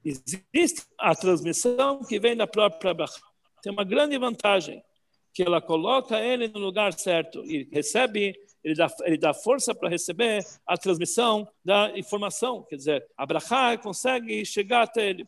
[0.04, 3.22] existe a transmissão que vem da própria brachá.
[3.62, 4.84] Tem uma grande vantagem,
[5.32, 9.88] que ela coloca ele no lugar certo e recebe, ele dá, ele dá força para
[9.88, 12.62] receber a transmissão da informação.
[12.64, 15.26] Quer dizer, a brachá consegue chegar até ele.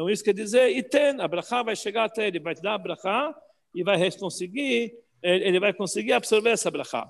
[0.00, 2.78] Então, isso quer dizer, Iten, a brachá vai chegar até ele, vai te dar a
[2.78, 3.36] brachá
[3.74, 7.06] e vai conseguir, ele vai conseguir absorver essa brachá.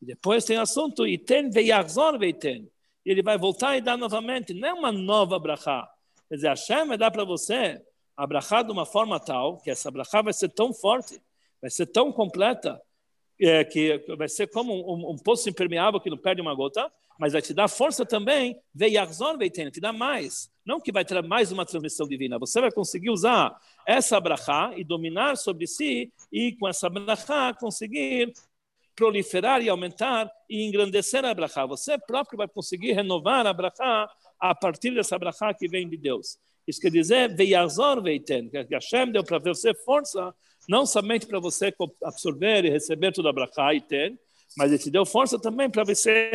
[0.00, 2.70] E depois tem o assunto, Iten veiachzor veiten.
[3.04, 5.90] Ele vai voltar e dar novamente, não é uma nova brachá.
[6.28, 7.82] Quer dizer, Hashem vai dar para você
[8.16, 11.20] a brachá de uma forma tal, que essa brachá vai ser tão forte,
[11.60, 12.80] vai ser tão completa,
[13.40, 17.32] é, que vai ser como um, um, poço impermeável que não perde uma gota, mas
[17.32, 21.50] vai te dar força também, veiachzor veiten, te dá mais não que vai ter mais
[21.50, 26.68] uma transmissão divina, você vai conseguir usar essa brachá e dominar sobre si, e com
[26.68, 28.34] essa brachá conseguir
[28.94, 31.64] proliferar e aumentar e engrandecer a brachá.
[31.64, 36.38] Você próprio vai conseguir renovar a brachá a partir dessa brachá que vem de Deus.
[36.66, 40.34] Isso quer dizer, veiazor veiten, que Hashem deu para você força,
[40.68, 44.20] não somente para você absorver e receber toda a brachá e ter,
[44.54, 46.30] mas ele te deu força também para você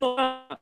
[0.00, 0.58] renovar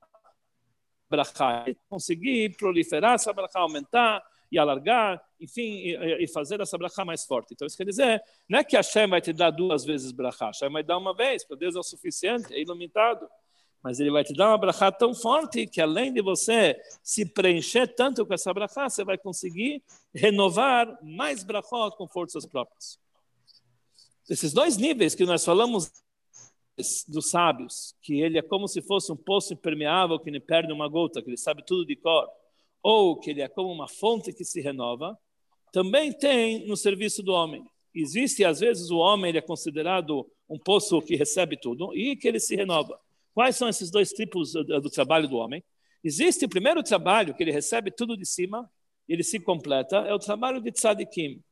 [1.09, 7.25] brachá, conseguir proliferar essa brachá, aumentar e alargar, enfim, e, e, fazer essa brachá mais
[7.25, 7.53] forte.
[7.53, 10.71] Então, isso quer dizer, não é que Hashem vai te dar duas vezes brachá, Hashem
[10.71, 13.29] vai dar uma vez, para Deus é o suficiente, é ilimitado.
[13.83, 17.87] Mas ele vai te dar uma brachá tão forte que além de você se preencher
[17.87, 22.99] tanto com essa brachá, você vai conseguir renovar mais brachá com forças próprias.
[24.29, 25.92] Esses dois níveis que nós falamos
[27.09, 30.89] dos sábios, que ele é como se fosse um poço impermeável que não perde uma
[30.89, 32.29] gota, que ele sabe tudo de cor,
[32.83, 35.19] ou que ele é como uma fonte que se renova,
[35.73, 37.65] também tem no serviço do homem.
[37.95, 42.29] Existe, às vezes, o homem ele é considerado um poço que recebe tudo e que
[42.29, 43.01] ele se renova.
[43.35, 45.65] Quais são esses dois tipos do trabalho do homem?
[46.05, 48.71] Existe o primeiro trabalho, que ele recebe tudo de cima,
[49.09, 51.43] ele se completa, é o trabalho de tzadikim.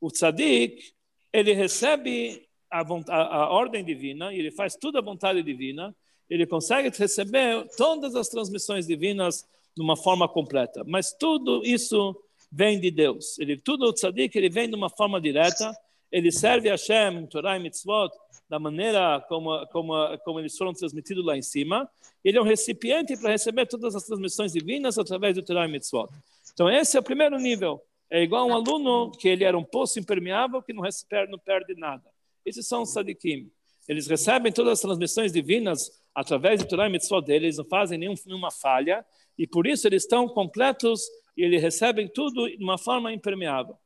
[0.00, 0.94] O tzadik,
[1.32, 5.94] ele recebe a, a, a ordem divina, ele faz tudo a vontade divina,
[6.28, 9.46] ele consegue receber todas as transmissões divinas
[9.76, 10.82] de uma forma completa.
[10.86, 12.16] Mas tudo isso
[12.50, 13.38] vem de Deus.
[13.38, 15.72] Ele, tudo o tzadik, ele vem de uma forma direta,
[16.10, 18.10] ele serve a Hashem, Torah e Mitzvot,
[18.48, 21.88] da maneira como, como, como eles foram transmitidos lá em cima.
[22.24, 26.08] Ele é um recipiente para receber todas as transmissões divinas através do Torah e Mitzvot.
[26.52, 27.82] Então, esse é o primeiro nível.
[28.08, 31.74] É igual um aluno que ele era um poço impermeável que não, recebe, não perde
[31.74, 32.04] nada.
[32.44, 33.50] Esses são os sadikim.
[33.88, 37.98] Eles recebem todas as transmissões divinas através do Torah e Mitzvot deles, eles não fazem
[37.98, 39.04] nenhuma falha,
[39.36, 41.02] e por isso eles estão completos
[41.36, 43.76] e eles recebem tudo de uma forma impermeável.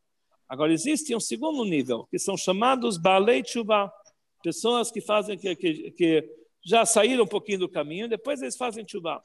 [0.48, 3.92] Agora, existe um segundo nível, que são chamados Baalei Tshuva,
[4.42, 8.84] pessoas que fazem, que, que, que, já saíram um pouquinho do caminho, depois eles fazem
[8.84, 9.22] Tshuva.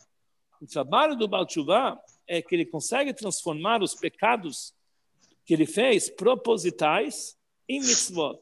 [0.61, 4.73] O trabalho do Baal Tshuva é que ele consegue transformar os pecados
[5.45, 8.39] que ele fez propositais em mitzvot.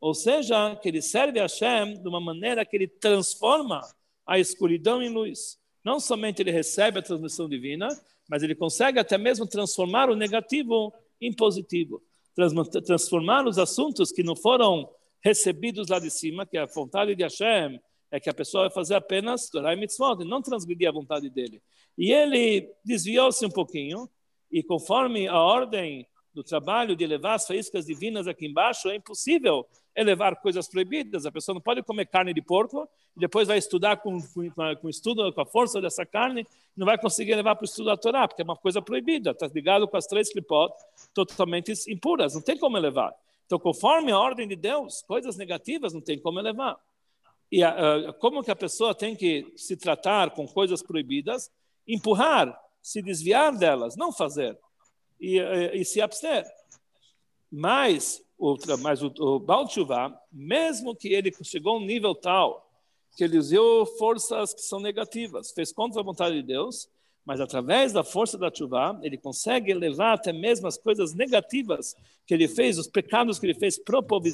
[0.00, 3.80] Ou seja, que ele serve a Hashem de uma maneira que ele transforma
[4.26, 5.58] a escuridão em luz.
[5.84, 7.88] Não somente ele recebe a transmissão divina,
[8.28, 12.02] mas ele consegue até mesmo transformar o negativo em positivo.
[12.86, 14.88] Transformar os assuntos que não foram
[15.22, 18.70] recebidos lá de cima, que é a vontade de Hashem, é que a pessoa vai
[18.70, 21.60] fazer apenas Torah e Mitzvot, não transgredir a vontade dele.
[21.96, 24.08] E ele desviou-se um pouquinho,
[24.50, 26.06] e conforme a ordem
[26.38, 31.26] do trabalho de elevar as faíscas divinas aqui embaixo, é impossível elevar coisas proibidas.
[31.26, 34.48] A pessoa não pode comer carne de porco e depois vai estudar com, com,
[34.80, 36.46] com estudo, com a força dessa carne,
[36.76, 39.48] não vai conseguir levar para o estudo da Torá, porque é uma coisa proibida, está
[39.48, 40.72] ligado com as três clipot
[41.12, 43.12] totalmente impuras, não tem como elevar.
[43.44, 46.76] Então, conforme a ordem de Deus, coisas negativas não tem como elevar.
[47.50, 51.50] E uh, como que a pessoa tem que se tratar com coisas proibidas?
[51.84, 54.56] Empurrar, se desviar delas, não fazer
[55.20, 55.38] e,
[55.74, 56.44] e, se abster.
[57.50, 62.68] Mas o, mas o, o Baal Tshuva, mesmo que ele chegou a um nível tal
[63.16, 66.88] que ele usou forças que são negativas, fez contra a vontade de Deus,
[67.28, 71.94] mas através da força da chuva, ele consegue elevar até mesmo as coisas negativas
[72.26, 73.78] que ele fez, os pecados que ele fez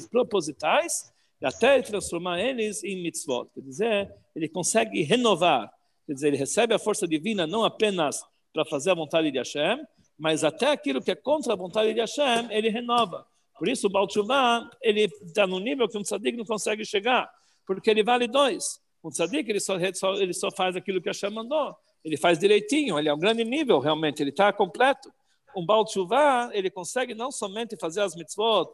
[0.09, 3.49] propositais, e até transformar eles em mitzvot.
[3.53, 5.69] Quer dizer, ele consegue renovar,
[6.05, 9.83] quer dizer, ele recebe a força divina não apenas para fazer a vontade de Hashem,
[10.17, 13.25] mas até aquilo que é contra a vontade de Hashem, ele renova.
[13.57, 17.29] Por isso, o Baal Tshuva, ele está no nível que um tzadik não consegue chegar,
[17.65, 18.81] porque ele vale dois.
[19.03, 21.75] Um tzadik, ele só, ele só faz aquilo que Hashem mandou
[22.05, 25.11] ele faz direitinho, ele é um grande nível realmente, ele está completo.
[25.57, 28.69] Um Baal Tshuva, ele consegue não somente fazer as mitzvot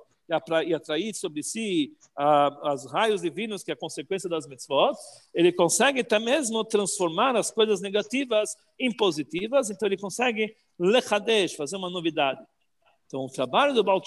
[0.65, 1.93] e atrair sobre si
[2.73, 4.97] os raios divinos, que é a consequência das mitzvot,
[5.33, 10.53] ele consegue até mesmo transformar as coisas negativas em positivas, então ele consegue
[10.85, 12.41] lechadesh, fazer uma novidade.
[13.05, 14.01] Então, o trabalho do Baal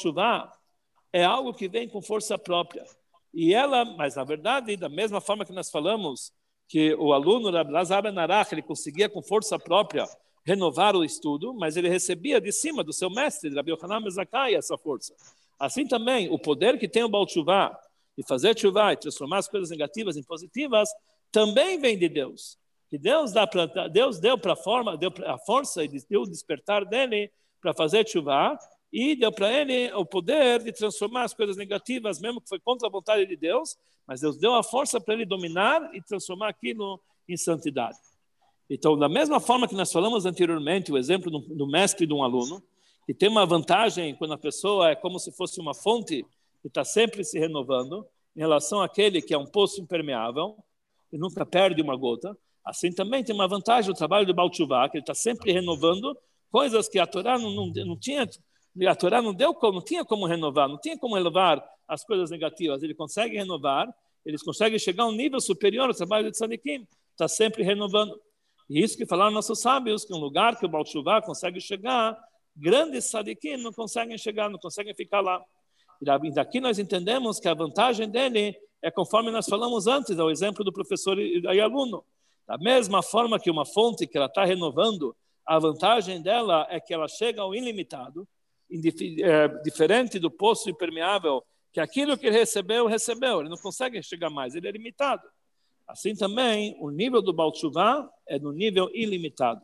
[1.12, 2.84] é algo que vem com força própria.
[3.32, 6.32] E ela, mas na verdade, da mesma forma que nós falamos
[6.68, 10.06] que o aluno Rabbi Lazar Ben Arach, ele conseguia com força própria
[10.46, 14.76] renovar o estudo, mas ele recebia de cima do seu mestre, Rabbi Yohanan Mezakai, essa
[14.76, 15.14] força.
[15.58, 19.70] Assim também, o poder que tem o Baal de fazer Tshuva e transformar as coisas
[19.70, 20.88] negativas em positivas,
[21.30, 22.56] também vem de Deus.
[22.94, 26.30] Que Deus, dá pra, Deus deu para a forma, deu a força e deu o
[26.30, 27.28] despertar dele
[27.60, 28.56] para fazer Tshuva,
[28.92, 32.86] e deu para ele o poder de transformar as coisas negativas, mesmo que foi contra
[32.86, 33.76] a vontade de Deus,
[34.06, 37.98] mas Deus deu a força para ele dominar e transformar aquilo em santidade.
[38.70, 42.14] Então, da mesma forma que nós falamos anteriormente, o exemplo do, do mestre e de
[42.14, 42.62] um aluno,
[43.06, 46.24] que tem uma vantagem quando a pessoa é como se fosse uma fonte
[46.62, 50.56] que está sempre se renovando, em relação àquele que é um poço impermeável,
[51.12, 54.62] e nunca perde uma gota, assim também tem uma vantagem o trabalho do Baal que
[54.62, 56.16] ele está sempre renovando
[56.50, 58.28] coisas que a Torá não, não, não tinha
[58.88, 62.30] a Torá não deu como, não tinha como renovar, não tinha como renovar as coisas
[62.30, 62.82] negativas.
[62.82, 63.88] Ele consegue renovar,
[64.24, 68.20] eles conseguem chegar a um nível superior ao trabalho de Tzadikim, está sempre renovando.
[68.68, 72.18] E isso que falaram nossos sábios, que um lugar que o Baal Shuvah consegue chegar,
[72.56, 75.40] grandes Tzadikim não conseguem chegar, não conseguem ficar lá.
[76.00, 80.30] E daqui nós entendemos que a vantagem dele é conforme nós falamos antes, é o
[80.30, 82.04] exemplo do professor e aluno.
[82.46, 86.92] Da mesma forma que uma fonte que ela está renovando, a vantagem dela é que
[86.92, 88.26] ela chega ao ilimitado,
[89.22, 94.30] é, diferente do poço impermeável, que aquilo que ele recebeu, recebeu, ele não consegue chegar
[94.30, 95.22] mais, ele é limitado.
[95.86, 97.52] Assim também, o nível do Baal
[98.26, 99.60] é no nível ilimitado,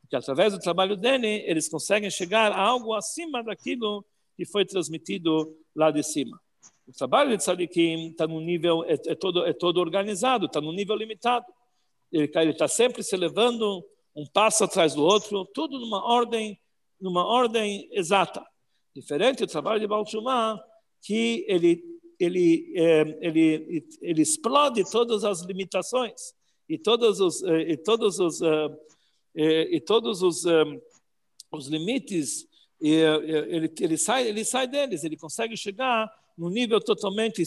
[0.00, 4.04] porque através do trabalho dele, eles conseguem chegar a algo acima daquilo
[4.36, 6.40] que foi transmitido lá de cima.
[6.86, 10.72] O trabalho de Tzadikim está no nível, é, é, todo, é todo organizado, está no
[10.72, 11.46] nível limitado.
[12.12, 16.58] Ele está sempre se levando um passo atrás do outro, tudo numa ordem
[17.00, 18.44] numa ordem exata.
[18.94, 20.04] Diferente do trabalho de Baal
[21.02, 21.84] que ele,
[22.18, 26.32] ele, é, ele, ele explode todas as limitações
[26.66, 28.74] e todos os, eh, e todos os, uh,
[29.34, 30.44] e, todos os,
[31.52, 32.48] os limites,
[32.80, 37.42] ele, ele, sai, ele sai deles, ele consegue chegar no nível totalmente,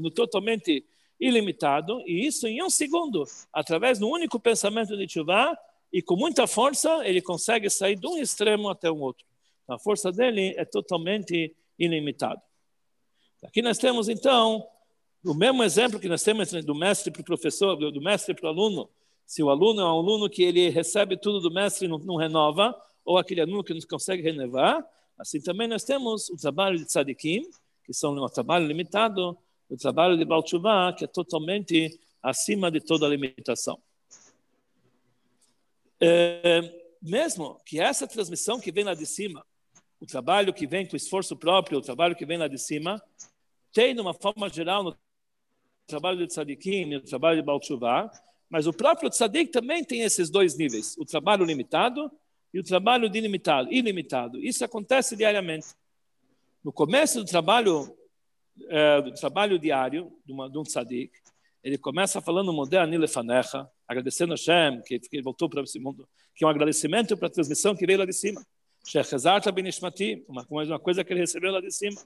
[0.00, 0.84] no totalmente
[1.22, 5.56] ilimitado, e isso em um segundo, através do único pensamento de Tshuva,
[5.92, 9.24] e com muita força ele consegue sair de um extremo até o outro.
[9.68, 12.42] A força dele é totalmente ilimitada.
[13.44, 14.66] Aqui nós temos então
[15.24, 18.48] o mesmo exemplo que nós temos do mestre para o professor, do mestre para o
[18.48, 18.90] aluno.
[19.24, 22.16] Se o aluno é um aluno que ele recebe tudo do mestre e não, não
[22.16, 24.84] renova, ou aquele aluno que não consegue renovar,
[25.16, 27.48] assim também nós temos o trabalho de tzadikim,
[27.84, 30.42] que são um trabalho limitado, o trabalho de Baal
[30.94, 33.80] que é totalmente acima de toda a limitação.
[36.00, 36.60] É,
[37.00, 39.44] mesmo que essa transmissão que vem lá de cima,
[40.00, 43.02] o trabalho que vem com esforço próprio, o trabalho que vem lá de cima,
[43.72, 44.96] tem, de uma forma geral, no
[45.86, 47.60] trabalho de tzadikim e no trabalho de Baal
[48.52, 52.12] mas o próprio tzadik também tem esses dois níveis, o trabalho limitado
[52.52, 53.72] e o trabalho ilimitado.
[53.72, 54.38] ilimitado.
[54.38, 55.68] Isso acontece diariamente.
[56.62, 57.96] No começo do trabalho,
[58.68, 61.12] é, do trabalho diário de, uma, de um tzadik,
[61.62, 66.44] ele começa falando Modéani Lefanecha, agradecendo a Hashem, que, que voltou para esse mundo, que
[66.44, 68.44] é um agradecimento para a transmissão que veio lá de cima.
[70.28, 72.00] Uma, uma coisa que ele recebeu lá de cima.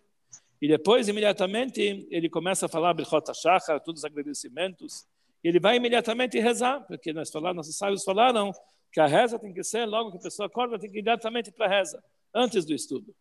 [0.61, 5.07] E depois, imediatamente, ele começa a falar Birchot HaShachar, todos os agradecimentos,
[5.43, 8.53] ele vai imediatamente rezar, porque nós falamos, nossos sábios falaram
[8.93, 11.53] que a reza tem que ser, logo que a pessoa acorda, tem que ir diretamente
[11.53, 12.03] para a reza,
[12.35, 13.15] antes do estudo.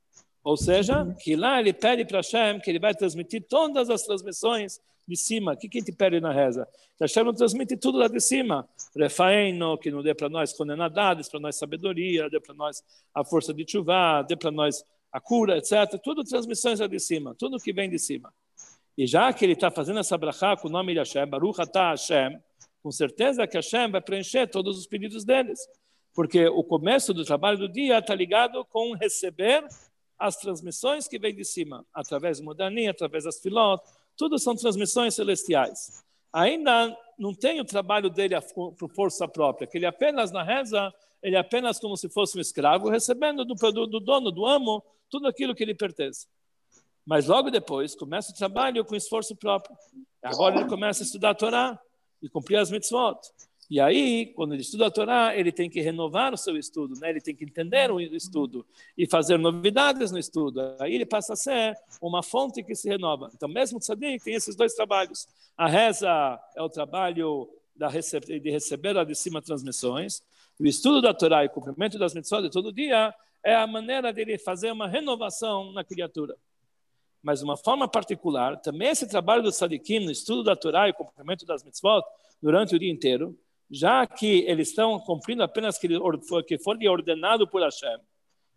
[0.45, 4.79] Ou seja, que lá ele pede para Hashem que ele vai transmitir todas as transmissões
[5.07, 5.53] de cima.
[5.53, 6.67] O que, que a gente pede na reza?
[6.95, 8.69] Que Hashem transmite tudo lá de cima.
[8.95, 13.51] Refaeno, que não dê para nós condenadades, para nós sabedoria, dê para nós a força
[13.55, 15.99] de chuva, dê para nós a cura, etc.
[16.03, 18.31] Tudo transmissões lá de cima, tudo que vem de cima.
[18.95, 21.89] E já que ele está fazendo essa brachá com o nome de Hashem, Baruch Atah
[21.89, 22.39] Hashem,
[22.83, 25.59] com certeza que Hashem vai preencher todos os pedidos deles.
[26.13, 29.67] Porque o começo do trabalho do dia está ligado com receber
[30.17, 33.81] as transmissões que vêm de cima, através do Modani, através das filot,
[34.15, 36.03] tudo são transmissões celestiais.
[36.31, 41.35] Ainda não tem o trabalho dele por força própria, que ele apenas na reza, ele
[41.35, 45.55] apenas como se fosse um escravo, recebendo do, do, do dono, do amo, tudo aquilo
[45.55, 46.27] que lhe pertence.
[47.05, 49.77] Mas logo depois começa o trabalho com esforço próprio.
[50.23, 51.79] Agora ele começa a estudar a Torá
[52.21, 53.19] e cumprir as mitzvot.
[53.69, 57.09] E aí, quando ele estuda a Torá, ele tem que renovar o seu estudo, né?
[57.09, 60.61] ele tem que entender o estudo e fazer novidades no estudo.
[60.79, 63.31] Aí ele passa a ser uma fonte que se renova.
[63.33, 65.27] Então, mesmo o tzadik tem esses dois trabalhos.
[65.57, 70.21] A reza é o trabalho de receber lá de cima transmissões.
[70.59, 74.13] O estudo da Torá e o cumprimento das mitzvot de todo dia é a maneira
[74.13, 76.37] dele fazer uma renovação na criatura.
[77.21, 80.91] Mas, de uma forma particular, também esse trabalho do tzadikim no estudo da Torá e
[80.91, 82.03] o cumprimento das mitzvot
[82.41, 83.35] durante o dia inteiro,
[83.69, 85.87] já que eles estão cumprindo apenas que,
[86.47, 87.97] que foi ordenado por Hashem,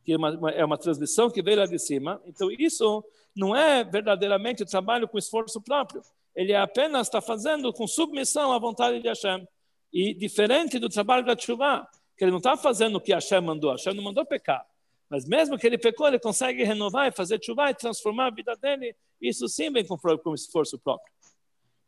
[0.05, 3.85] que é uma, é uma transmissão que veio lá de cima, então isso não é
[3.85, 6.03] verdadeiramente trabalho com esforço próprio.
[6.35, 9.47] Ele apenas está fazendo com submissão à vontade de Hashem.
[9.93, 13.71] E diferente do trabalho da chuva, que ele não está fazendo o que Hashem mandou,
[13.71, 14.65] Hashem não mandou pecar.
[15.09, 18.55] Mas mesmo que ele pecou, ele consegue renovar e fazer chuva e transformar a vida
[18.57, 18.95] dele.
[19.21, 21.13] Isso sim vem com, com esforço próprio.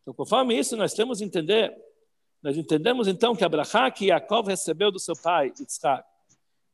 [0.02, 1.76] Então, conforme isso, nós temos que entender
[2.42, 6.04] nós entendemos então que Abraha que Yaakov recebeu do seu pai, Yitzhak,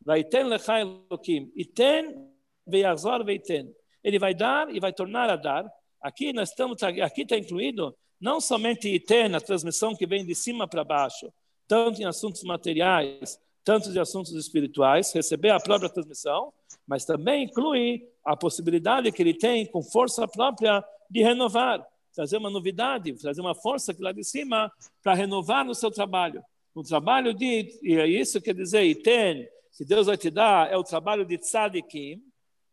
[0.05, 2.31] vai ter lechai Elohim, e tem
[2.67, 3.75] veiazor veiten.
[4.03, 5.67] Ele vai dar e vai tornar a dar.
[6.01, 10.67] Aqui nós estamos, aqui está incluído não somente iten, a transmissão que vem de cima
[10.67, 11.33] para baixo,
[11.67, 16.53] tanto em assuntos materiais, tanto em assuntos espirituais, receber a própria transmissão,
[16.87, 21.85] mas também inclui a possibilidade que ele tem com força própria de renovar
[22.17, 26.43] trazer uma novidade, trazer uma força lá de cima para renovar no seu trabalho.
[26.75, 30.79] O trabalho de, e é isso quer dizer, tem, que Deus vai te dar, é
[30.79, 32.23] o trabalho de tzadikim,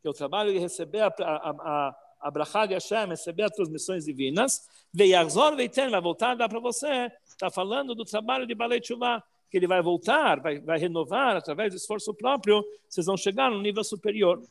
[0.01, 4.06] que é o trabalho de receber a, a, a, a de Hashem, receber as transmissões
[4.06, 4.62] divinas,
[4.93, 9.21] veiazor veiten, vai voltar a dar para você, está falando do trabalho de Balei Tshuva,
[9.51, 13.62] que ele vai voltar, vai, vai renovar através do esforço próprio, vocês vão chegar no
[13.62, 14.41] nível superior.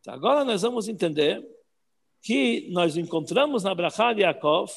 [0.00, 1.42] Então, agora nós vamos entender
[2.22, 4.70] que nós encontramos na Brachá de Yaakov,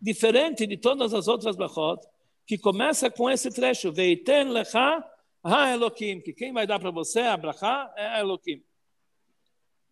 [0.00, 2.00] diferente de todas as outras brachot,
[2.46, 5.04] que começa com esse trecho, Veiten lecha
[5.44, 8.62] ha Elohim, que quem vai dar para você a Brachá é a Elohim.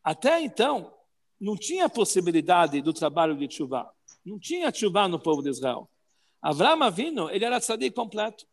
[0.03, 0.95] Até então,
[1.41, 3.91] não tinha possibilidade do trabalho de chuva.
[4.25, 5.91] Não tinha chuva no povo de Israel.
[6.41, 8.47] Avram Avinu, ele era tzadik completo.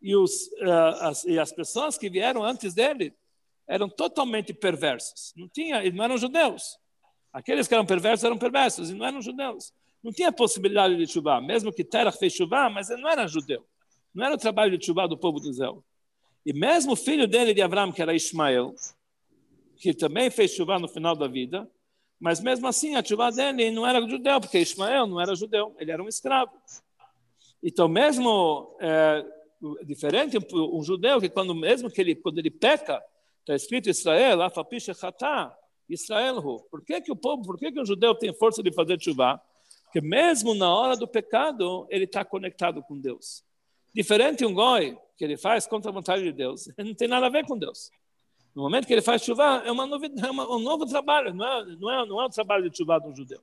[0.00, 3.14] E, os, uh, as, e as pessoas que vieram antes dele
[3.66, 5.32] eram totalmente perversos.
[5.36, 6.78] Não tinha, eles não eram judeus.
[7.32, 9.72] Aqueles que eram perversos eram perversos e não eram judeus.
[10.02, 13.64] Não tinha possibilidade de chuva, mesmo que Terach fez chuva, mas ele não era judeu.
[14.14, 15.84] Não era o trabalho de chuva do povo de Israel.
[16.46, 18.74] E mesmo o filho dele de Abraão, que era Ismael,
[19.76, 21.68] que também fez chuva no final da vida,
[22.18, 25.90] mas mesmo assim a chuva dele não era judeu, porque Ismael não era judeu, ele
[25.90, 26.52] era um escravo.
[27.62, 29.24] Então, mesmo é,
[29.84, 33.02] diferente, um judeu que quando mesmo que ele quando ele peca,
[33.40, 35.56] está escrito Israel, afapish chatá,
[35.88, 36.42] Israel.
[36.70, 39.40] Por que, que o povo, por que, que o judeu tem força de fazer chuva?
[39.84, 43.42] Porque mesmo na hora do pecado, ele está conectado com Deus.
[43.94, 47.26] Diferente um goi, que ele faz contra a vontade de Deus, ele não tem nada
[47.26, 47.90] a ver com Deus.
[48.54, 51.46] No momento que ele faz chuva, é, uma novidade, é uma, um novo trabalho, não
[51.46, 53.40] é, não, é, não é o trabalho de chuva do judeu.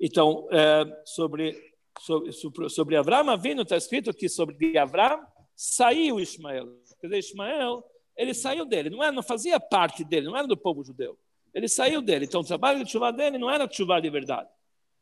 [0.00, 6.66] Então, é, sobre, sobre, sobre Abraão Avino, está escrito que sobre Abraão saiu Ismael.
[7.00, 7.84] Quer dizer, Ismael
[8.16, 11.18] ele saiu dele, não, era, não fazia parte dele, não era do povo judeu.
[11.54, 12.24] Ele saiu dele.
[12.24, 14.48] Então, o trabalho de chuva dele não era chuva de verdade.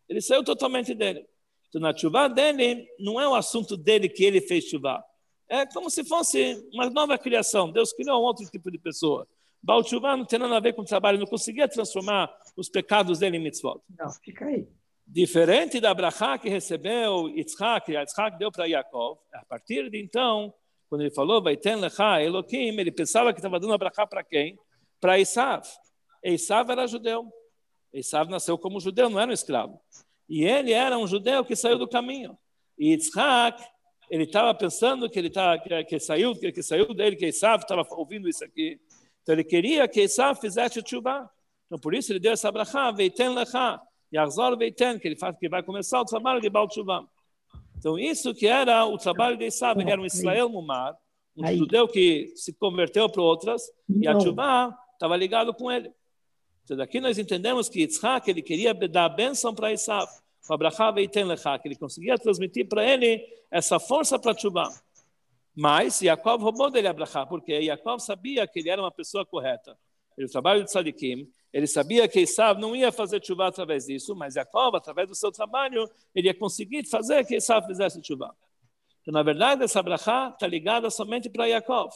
[0.08, 1.24] Ele saiu totalmente dele.
[1.68, 5.04] Então, na chuva dele, não é o assunto dele que ele fez chuva.
[5.48, 7.70] É como se fosse uma nova criação.
[7.70, 9.26] Deus criou um outro tipo de pessoa.
[9.62, 13.18] Baal chuva não tem nada a ver com o trabalho, não conseguia transformar os pecados
[13.18, 13.80] dele em mitzvot.
[13.98, 14.66] Não, fica aí.
[15.06, 20.54] Diferente da Brachá que recebeu Yitzhak, Yitzhak deu para Yaakov, a partir de então,
[20.90, 24.58] quando ele falou, vai ter lecha Elohim, ele pensava que estava dando abrahá para quem?
[25.00, 25.62] Para Esav.
[26.20, 27.32] Esav era judeu.
[27.92, 29.80] Esav nasceu como judeu, não era um escravo.
[30.28, 32.36] E ele era um judeu que saiu do caminho.
[32.76, 33.62] E Yitzhak,
[34.10, 37.62] ele estava pensando que ele tá, que, que saiu que, que saiu dele, que Esav
[37.62, 38.80] estava ouvindo isso aqui.
[39.22, 41.30] Então ele queria que Esav fizesse chuva.
[41.66, 43.80] Então por isso ele deu essa abrahá, veiten lecha,
[44.12, 47.08] Yachzor veiten, que ele faz que vai começar o trabalho de Baal Tshuva.
[47.80, 49.46] Então, isso que era o trabalho de
[49.80, 50.94] ele era um Israel Mumar,
[51.34, 51.56] um Aí.
[51.56, 54.02] judeu que se converteu para outras, Não.
[54.02, 55.90] e a Tchuvá estava ligado com ele.
[56.62, 59.72] Então, daqui nós entendemos que Yitzhak, ele queria dar a bênção para
[61.24, 64.68] Lecha, que ele conseguia transmitir para ele essa força para Tchubá.
[65.56, 69.76] Mas Yaakov roubou dele Abraham, porque Yaakov sabia que ele era uma pessoa correta.
[70.20, 74.36] Ele trabalho de Sadikim, ele sabia que Esav não ia fazer chuva através disso, mas
[74.36, 78.36] Yaakov, através do seu trabalho, ele ia conseguir fazer que Esav fizesse chuva.
[79.00, 81.90] Então, na verdade, essa brachá está ligada somente para Yaakov.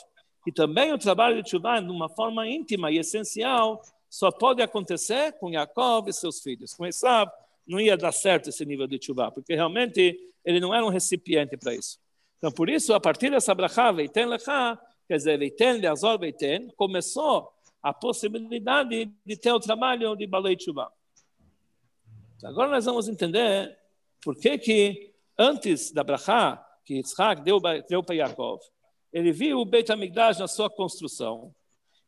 [0.46, 5.32] E também o trabalho de chuva, de uma forma íntima e essencial, só pode acontecer
[5.34, 6.72] com Yaakov e seus filhos.
[6.72, 7.30] Com Esav,
[7.66, 11.58] não ia dar certo esse nível de chuva, porque realmente ele não era um recipiente
[11.58, 11.98] para isso.
[12.38, 17.53] Então, por isso, a partir dessa brachá, Veiten Lecha, quer dizer, Veiten Leazor Veiten, começou
[17.84, 20.90] a possibilidade de ter o trabalho de Balei Chuva.
[22.34, 23.78] Então, agora nós vamos entender
[24.22, 28.58] por que que antes da brachá, que Yitzhak deu, deu para Yaakov,
[29.12, 31.54] ele viu o Beit HaMikdash na sua construção,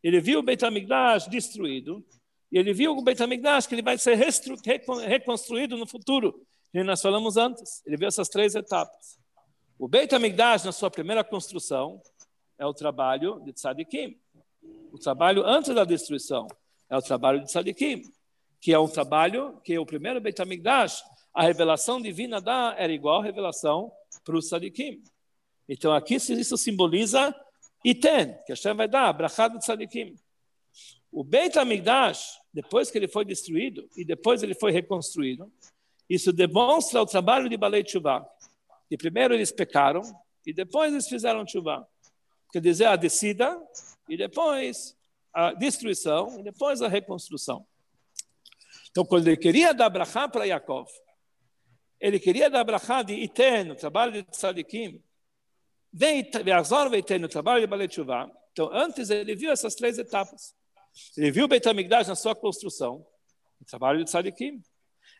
[0.03, 2.03] ele viu o Beit HaMikdash destruído,
[2.51, 7.03] e ele viu o Beit HaMikdash que ele vai ser reconstruído no futuro, que nós
[7.03, 7.83] falamos antes.
[7.85, 9.18] Ele viu essas três etapas.
[9.79, 12.01] O Beit HaMikdash, na sua primeira construção,
[12.59, 14.18] é o trabalho de Tzadikim.
[14.92, 16.46] O trabalho antes da destruição
[16.88, 18.02] é o trabalho de Tzadikim,
[18.60, 21.02] que é um trabalho que o primeiro Beit HaMikdash,
[21.34, 23.92] a revelação divina dá era igual à revelação
[24.24, 25.02] para o Tzadikim.
[25.68, 27.34] Então aqui isso simboliza
[27.84, 30.16] Iten, que Hashem vai dar, Brachá do Tzadikim.
[31.12, 35.52] O Beit HaMikdash, depois que ele foi destruído e depois ele foi reconstruído,
[36.08, 38.26] isso demonstra o trabalho de Balei Tshuva.
[38.88, 40.02] Que primeiro eles pecaram
[40.46, 41.86] e depois eles fizeram Tshuva.
[42.52, 43.60] Quer dizer, a descida
[44.09, 44.96] e depois
[45.32, 47.66] a destruição e depois a reconstrução.
[48.90, 50.88] Então, quando ele queria dar brachá para Yaakov,
[52.00, 55.02] ele queria dar brachá de Iten, trabalho de Tzadikim,
[55.92, 58.30] Veazor Veiten, o trabalho de Balei Tshuva.
[58.52, 60.54] Então, antes ele viu essas três etapas.
[61.16, 63.07] Ele viu o Beit HaMikdash na sua construção,
[63.61, 64.62] o trabalho de Tzadikim.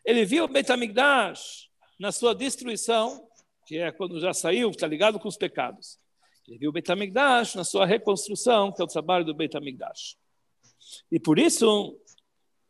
[0.05, 1.69] Ele viu o Beit HaMikdash
[1.99, 3.27] na sua destruição,
[3.67, 5.99] que é quando já saiu, está ligado com os pecados.
[6.47, 10.15] Ele viu o Beit HaMikdash na sua reconstrução, que é o trabalho do Beit HaMikdash.
[11.11, 11.99] E por isso,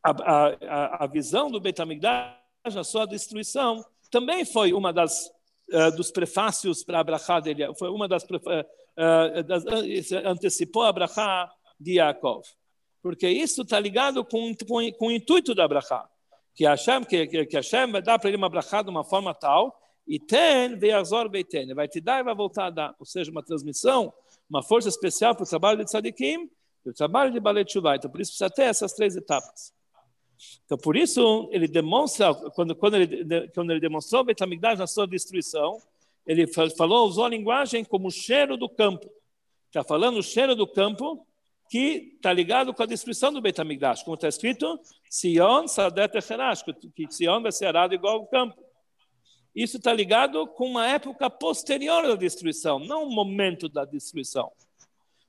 [0.04, 2.36] a, a, a visão do Beit HaMikdash
[2.74, 5.28] na sua destruição também foi uma das
[5.72, 9.64] uh, dos prefácios para a Brachá dele, foi uma das, uh, das
[10.26, 12.44] antecipou a Brachá de Yaakov.
[13.02, 16.08] Porque isso está ligado com, com, com, o intuito da Brachá.
[16.56, 19.80] Que Hashem, que, que, Hashem vai dar para ele uma Brachá de uma forma tal,
[20.08, 22.96] e tem, veazor beiten, vai te dar e vai voltar a dar.
[22.98, 24.14] Ou seja, uma transmissão,
[24.50, 26.50] uma força especial para o trabalho de Tzadikim
[26.86, 27.98] e o trabalho de Balet Shuvah.
[27.98, 29.74] Então, por isso precisa ter essas três etapas.
[30.66, 35.06] Então, por isso, ele demonstra, quando, quando, ele, quando ele demonstrou o Betamigdash na sua
[35.06, 35.82] destruição,
[36.26, 39.10] ele falou, usou a linguagem como o cheiro do campo.
[39.68, 41.26] Está falando o cheiro do campo
[41.70, 44.04] que está ligado com a destruição do Betamigdash.
[44.04, 44.80] Como está escrito,
[45.10, 46.64] Sion Sadet Echerash,
[46.96, 48.67] que Sion vai ser arado igual ao campo.
[49.56, 54.52] Isso está ligado com uma época posterior à destruição, não o momento da destruição.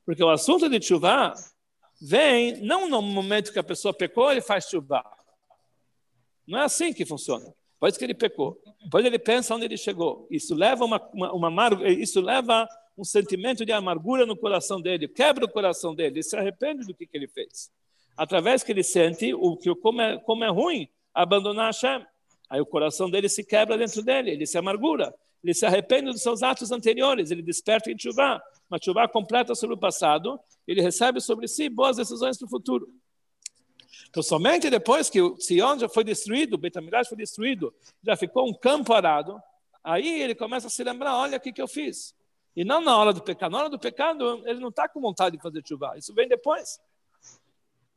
[0.04, 1.34] Porque o assunto de chuva
[2.00, 5.02] vem não no momento que a pessoa pecou, ele faz chuva.
[6.46, 7.52] Não é assim que funciona.
[7.74, 10.26] Depois que ele pecou, depois ele pensa onde ele chegou.
[10.30, 12.66] Isso leva uma, uma, uma isso leva
[12.96, 16.92] um sentimento de amargura no coração dele, quebra o coração dele, ele se arrepende do
[16.92, 17.70] que, que ele fez.
[18.16, 22.04] Através que ele sente o que como é, como é ruim abandonar Hashem.
[22.48, 26.22] Aí o coração dele se quebra dentro dele, ele se amargura, ele se arrepende dos
[26.22, 31.20] seus atos anteriores, ele desperta em chuva, uma chuva completa sobre o passado, ele recebe
[31.20, 32.88] sobre si boas decisões para o futuro.
[34.08, 38.48] Então, somente depois que o Sion já foi destruído, o Betamidrash foi destruído, já ficou
[38.48, 39.38] um campo arado,
[39.84, 42.14] aí ele começa a se lembrar, olha o que, que eu fiz.
[42.58, 43.52] E não na hora do pecado.
[43.52, 45.94] Na hora do pecado, ele não está com vontade de fazer chuva.
[45.96, 46.80] Isso vem depois.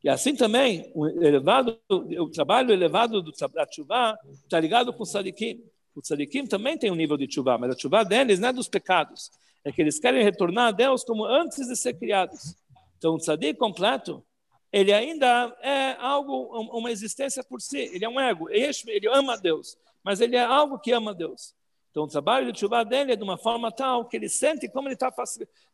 [0.03, 5.05] E assim também, o, elevado, o trabalho elevado do, da chuva está ligado com o
[5.05, 5.63] sadikim.
[5.95, 8.67] O sadikim também tem um nível de chuva, mas a chuva deles não é dos
[8.67, 9.29] pecados.
[9.63, 12.55] É que eles querem retornar a Deus como antes de ser criados.
[12.97, 14.23] Então, o tzadik completo,
[14.71, 16.47] ele ainda é algo,
[16.77, 17.77] uma existência por si.
[17.77, 18.49] Ele é um ego.
[18.49, 21.53] Ele ama Deus, mas ele é algo que ama Deus.
[21.91, 24.87] Então, o trabalho de chuva dele é de uma forma tal que ele sente como
[24.87, 25.13] ele está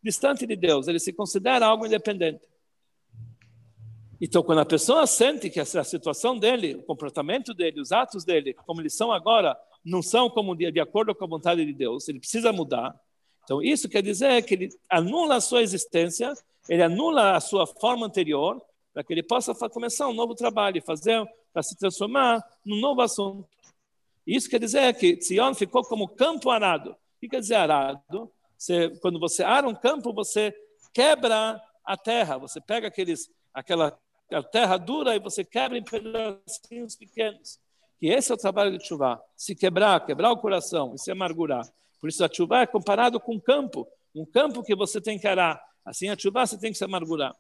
[0.02, 0.88] distante de Deus.
[0.88, 2.42] Ele se considera algo independente.
[4.20, 8.54] Então, quando a pessoa sente que essa situação dele, o comportamento dele, os atos dele,
[8.66, 9.56] como eles são agora,
[9.86, 13.00] não são como de acordo com a vontade de Deus, ele precisa mudar.
[13.44, 16.34] Então, isso quer dizer que ele anula a sua existência,
[16.68, 18.62] ele anula a sua forma anterior
[18.94, 23.48] para que ele possa começar um novo trabalho, fazer para se transformar num novo assunto.
[24.26, 26.92] Isso quer dizer que Sion ficou como campo arado.
[26.92, 28.32] O que quer dizer arado?
[28.58, 30.54] Você, quando você ara um campo, você
[30.92, 33.98] quebra a terra, você pega aqueles, aquela
[34.32, 37.60] a terra dura e você quebra em pedacinhos pequenos.
[38.00, 39.22] Que esse é o trabalho de chuva.
[39.36, 41.66] Se quebrar, quebrar o coração e se amargurar.
[42.00, 45.28] Por isso a chuva é comparado com um campo, um campo que você tem que
[45.28, 45.62] arar.
[45.86, 47.36] Assim a chuva você tem que se amargurar.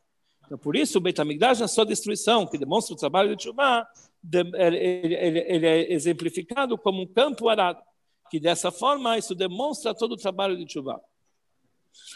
[0.47, 3.85] Então, por isso, o Beit na sua destruição, que demonstra o trabalho de Tchuvah,
[4.33, 7.81] ele, ele, ele, é exemplificado como um campo arado,
[8.31, 11.01] que dessa forma isso demonstra todo o trabalho de Tchuvah.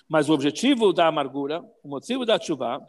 [0.07, 2.79] Mas o objetivo da amargura, o motivo da Tchuvah,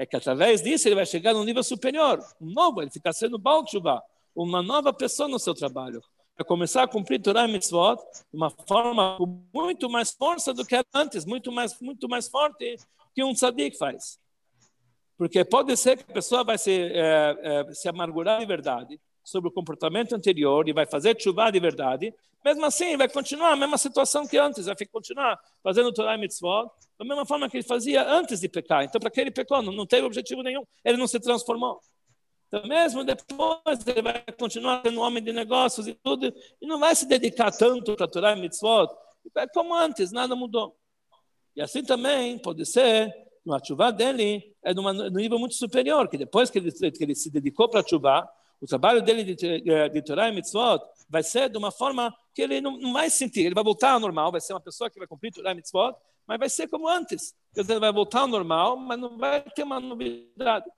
[0.00, 3.38] é que através disso ele vai chegar num nível superior, um novo, ele fica sendo
[3.38, 4.02] Baal Tchuvah,
[4.34, 6.00] uma nova pessoa no seu trabalho.
[6.38, 10.64] Vai começar a cumprir Torah e Mitzvot de uma forma com muito mais força do
[10.64, 12.78] que antes, muito mais, muito mais forte
[13.14, 14.18] que um tzadik faz.
[15.18, 19.50] Porque pode ser que a pessoa vai se, é, é, se amargurar de verdade sobre
[19.50, 23.78] o comportamento anterior e vai fazer chuva de verdade, mesmo assim vai continuar a mesma
[23.78, 28.06] situação que antes, vai continuar fazendo Torah e Mitzvot da mesma forma que ele fazia
[28.06, 28.84] antes de pecar.
[28.84, 29.62] Então, para que ele pecou?
[29.62, 31.80] Não, não teve objetivo nenhum, ele não se transformou.
[32.48, 36.78] Então, mesmo depois, ele vai continuar sendo um homem de negócios e tudo, e não
[36.78, 38.88] vai se dedicar tanto para Torah e Mitzvot,
[39.54, 40.76] como antes, nada mudou.
[41.54, 43.14] E assim também pode ser
[43.44, 47.30] no chuva dele é num nível muito superior, que depois que ele, que ele se
[47.30, 48.28] dedicou para a chuva,
[48.60, 50.80] o trabalho dele de, de, de Torah e Mitzvot
[51.10, 54.00] vai ser de uma forma que ele não, não, vai sentir, ele vai voltar ao
[54.00, 55.94] normal, vai ser uma pessoa que vai cumprir e Mitzvot,
[56.26, 57.34] mas vai ser como antes.
[57.52, 60.70] Quer dizer, vai voltar ao normal, mas não vai ter uma novidade.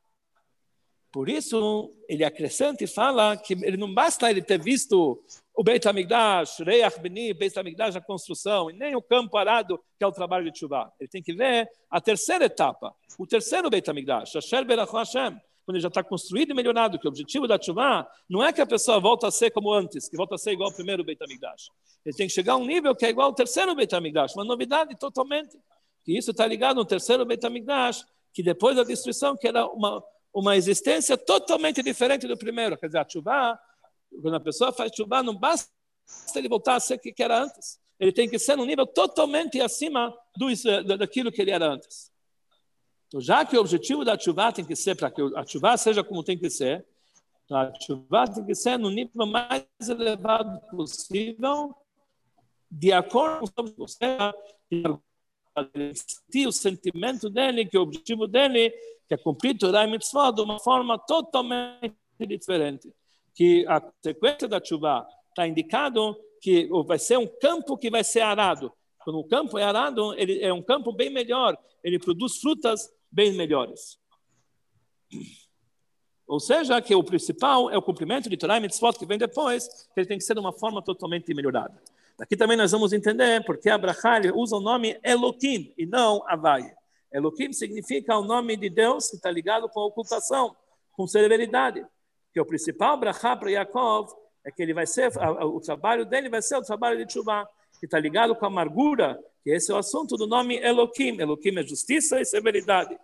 [1.13, 5.23] Por isso, ele acrescenta e fala que ele não basta ele ter visto
[5.55, 10.03] o Beit HaMikdash, Reach Beni, Beit HaMikdash, a construção, e nem o campo arado, que
[10.03, 10.91] é o trabalho de Tshuva.
[10.99, 15.77] Ele tem que ver a terceira etapa, o terceiro Beit HaMikdash, Asher Berach Hashem, quando
[15.77, 18.67] ele já está construído e melhorado, que o objetivo da Tshuva não é que a
[18.67, 21.71] pessoa volta a ser como antes, que volta a ser igual ao primeiro Beit HaMikdash.
[22.05, 24.45] Ele tem que chegar a um nível que é igual ao terceiro Beit HaMikdash, uma
[24.45, 25.57] novidade totalmente.
[26.05, 30.03] Que isso está ligado no terceiro Beit HaMikdash, que depois da destruição, que era uma
[30.33, 32.77] uma existência totalmente diferente do primeiro.
[32.79, 33.59] Quer dizer, a chuva,
[34.23, 35.69] quando a pessoa faz chuva, não basta
[36.35, 37.79] ele voltar a ser o que era antes.
[38.01, 40.47] Ele tem que ser num nível totalmente acima do,
[40.97, 42.11] daquilo que ele era antes.
[43.13, 46.03] Então, já que o objetivo da chuva tem que ser para que a chuva seja
[46.03, 46.83] como tem que ser,
[47.45, 51.75] então a chuva tem que ser no nível mais elevado possível,
[52.71, 53.87] de acordo com o
[55.95, 58.71] sentir o sentimento dele, que o objetivo dele
[59.07, 61.95] que é cumprir Torah e Mitzvah de uma forma totalmente
[62.27, 62.91] diferente.
[63.35, 68.23] Que a sequência da chuva está indicado que vai ser um campo que vai ser
[68.23, 68.73] arado.
[69.05, 73.35] Quando o campo é arado, ele é um campo bem melhor, ele produz frutas bem
[73.35, 73.99] melhores.
[76.27, 79.69] Ou seja, que o principal é o cumprimento de Torah e Mitzvot que vem depois,
[79.93, 81.75] que ele tem que ser de uma forma totalmente melhorada.
[82.19, 86.73] Aqui também nós vamos entender porque Abraham usa o nome Elohim e não Havai.
[87.13, 90.57] Elohim significa o nome de Deus que está ligado com a ocultação,
[90.93, 91.85] com severidade.
[92.33, 94.11] Que o principal brachá para Yaakov
[94.45, 95.11] é que ele vai ser,
[95.43, 97.47] o trabalho dele vai ser o trabalho de Tshuva,
[97.79, 101.21] que está ligado com a amargura, que esse é o assunto do nome Elohim.
[101.21, 102.99] Elohim é justiça e severidade.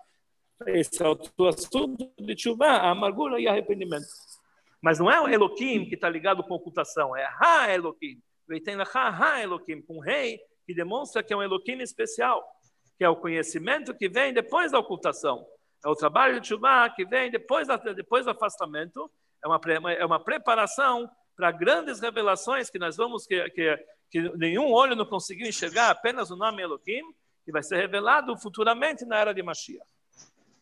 [0.67, 4.07] Esse é o assunto de Tshuva, a amargura e arrependimento.
[4.83, 8.21] Mas não é o Elohim que está ligado com ocultação, é Ha Elohim.
[8.51, 12.45] Ha Elohim, com um rei que demonstra que é um Elohim especial
[12.99, 15.47] que é o conhecimento que vem depois da ocultação.
[15.85, 19.09] É o trabalho de Shubá que vem depois, da, depois do afastamento.
[19.43, 19.61] É uma,
[19.93, 23.79] é uma preparação para grandes revelações que nós vamos, que, que,
[24.11, 27.03] que nenhum olho não conseguiu enxergar, apenas o nome Elohim,
[27.45, 29.87] que vai ser revelado futuramente na era de Mashiach.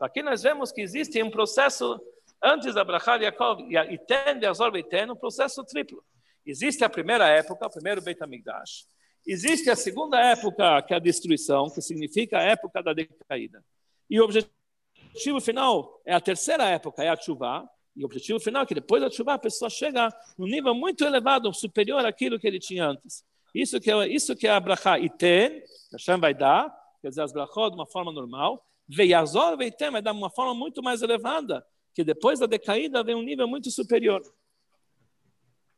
[0.00, 2.00] Aqui nós vemos que existe um processo,
[2.42, 6.04] antes da Brachá Yaakov e Ten de Azor Beiten, um processo triplo.
[6.44, 8.86] Existe a primeira época, o primeiro Beit HaMikdash,
[9.26, 13.62] Existe a segunda época, que é a destruição, que significa a época da decaída.
[14.08, 17.68] E o objetivo final é a terceira época, é a chuva.
[17.96, 21.04] E o objetivo final é que depois da chuva a pessoa chega num nível muito
[21.04, 23.24] elevado, superior àquilo que ele tinha antes.
[23.56, 26.68] Isso que é, isso que é a brachá iten, Hashem vai dar,
[27.00, 28.62] quer dizer, as brachot de uma forma normal.
[28.86, 33.22] Veiazor veitem vai dar uma forma muito mais elevada, que depois da decaída vem um
[33.22, 34.20] nível muito superior.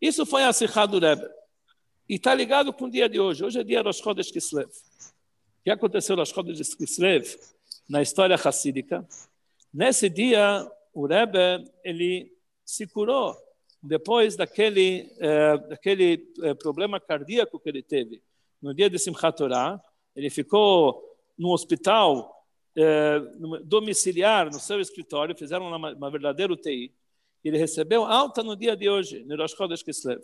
[0.01, 1.25] Isso foi a Sikha do Rebbe.
[2.09, 3.45] E está ligado com o dia de hoje.
[3.45, 4.69] Hoje é dia Rosh Chodesh Kislev.
[4.69, 7.37] O que aconteceu Rosh Chodesh Kislev
[7.89, 9.07] na história racídica?
[9.73, 13.37] Nesse dia, o Rebbe ele se curou
[13.83, 18.23] depois daquele, eh, daquele eh, problema cardíaco que ele teve.
[18.61, 19.81] No dia de Simchat Torah,
[20.17, 21.03] ele ficou
[21.39, 22.35] no hospital
[22.77, 23.21] eh,
[23.65, 26.93] domiciliar, no seu escritório, fizeram uma, uma verdadeira UTI.
[27.45, 30.23] Ele recebeu alta no dia de hoje, no Rosh Chodesh Kislev.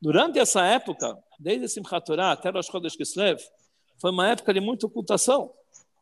[0.00, 3.38] Durante essa época, desde Simchat Torah até Rosh Chodesh Kislev,
[4.00, 5.52] foi uma época de muita ocultação.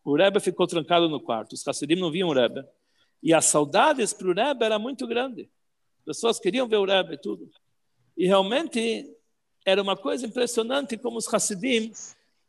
[0.04, 2.64] O Rebbe ficou trancado no quarto, os Hassidim não viam o Rebbe.
[3.22, 5.50] E as saudades para o Rebbe era muito grande.
[6.10, 7.48] As pessoas queriam ver o Rebbe e tudo.
[8.16, 9.10] E realmente
[9.64, 11.92] era uma coisa impressionante como os Hassidim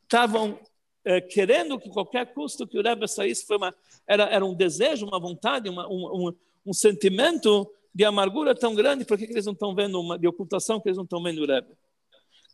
[0.03, 0.59] estavam
[1.03, 3.73] é, querendo que qualquer custo que o Rebbe saísse foi uma,
[4.07, 6.33] era, era um desejo, uma vontade, uma, um, um,
[6.67, 10.79] um sentimento de amargura tão grande, por que eles não estão vendo, uma, de ocultação,
[10.79, 11.69] que eles não estão vendo o Rebbe?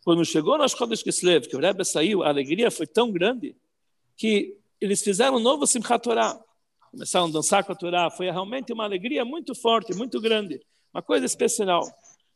[0.04, 3.54] Quando chegou nas Chodesh Kislev, que o Rebbe saiu, a alegria foi tão grande
[4.16, 6.40] que eles fizeram um novo Simchat Torah.
[6.90, 8.10] Começaram a dançar com a Torá.
[8.10, 10.60] Foi realmente uma alegria muito forte, muito grande.
[10.98, 11.88] Uma coisa especial.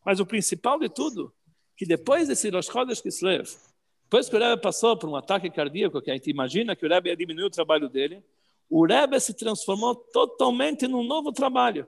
[0.06, 1.34] Mas o principal de tudo,
[1.76, 3.48] que depois desse Rosh Chodesh Kislev,
[4.04, 6.88] depois que o Rebbe passou por um ataque cardíaco, que a gente imagina que o
[6.88, 8.22] Rebbe ia diminuir o trabalho dele,
[8.70, 11.84] o Rebbe se transformou totalmente num novo trabalho.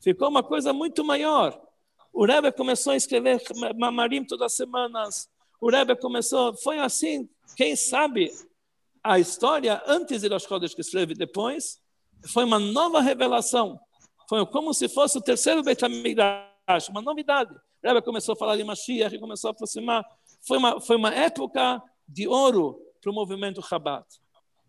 [0.00, 1.60] Ficou uma coisa muito maior.
[2.12, 3.42] O Rebbe começou a escrever
[3.76, 5.28] Mamarim todas as semanas.
[5.60, 8.30] O Rebbe começou, foi assim, quem sabe
[9.02, 11.80] a história antes de Rosh Chodesh que escreve depois,
[12.32, 13.80] foi uma nova revelação.
[14.28, 17.54] Foi como se fosse o terceiro Beit HaMikdash, uma novidade.
[17.82, 20.04] Rebbe começou a falar de Mashiach, começou a aproximar.
[20.46, 24.04] Foi uma, foi uma época de ouro para o movimento Chabad.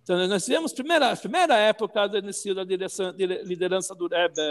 [0.02, 4.42] Então, nós tivemos a primeira, primeira época do início da direção, de liderança do Rebbe,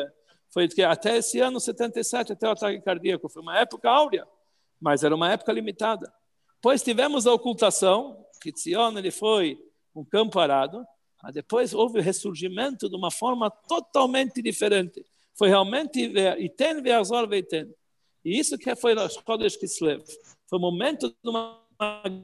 [0.53, 4.26] foi que até esse ano 77, até o ataque cardíaco, foi uma época áurea,
[4.80, 6.12] mas era uma época limitada.
[6.55, 9.59] Depois tivemos a ocultação, que Tzion ele foi
[9.94, 10.86] um campo arado,
[11.23, 15.05] mas depois houve o ressurgimento de uma forma totalmente diferente.
[15.35, 17.73] Foi realmente Iten ve'azor ve'iten.
[18.25, 20.03] E isso que foi a Chodesh Kislev.
[20.49, 21.59] Foi o momento de uma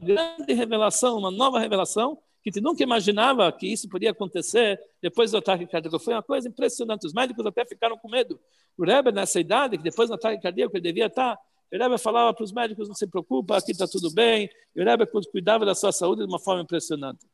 [0.03, 5.39] grande revelação, uma nova revelação, que tu nunca imaginava que isso podia acontecer depois do
[5.39, 5.99] ataque cardíaco.
[5.99, 7.07] Foi uma coisa impressionante.
[7.07, 8.39] Os médicos até ficaram com medo.
[8.77, 11.37] O Rebbe, nessa idade, que depois do ataque cardíaco ele devia estar,
[11.73, 14.49] o Rebbe falava para os médicos, não se preocupa, aqui está tudo bem.
[14.77, 17.27] O Rebbe cuidava da sua saúde de uma forma impressionante.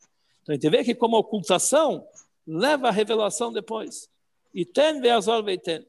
[0.45, 2.07] Então a gente vê que como ocultação
[2.47, 4.11] leva a revelação depois.
[4.53, 5.87] E tem veazor veiten.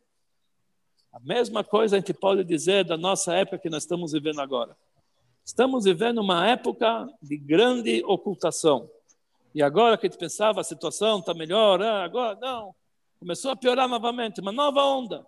[1.11, 4.75] A mesma coisa a gente pode dizer da nossa época que nós estamos vivendo agora.
[5.43, 8.89] Estamos vivendo uma época de grande ocultação.
[9.53, 12.73] E agora que a gente pensava a situação está melhor, ah, agora não.
[13.19, 15.25] Começou a piorar novamente, uma nova onda.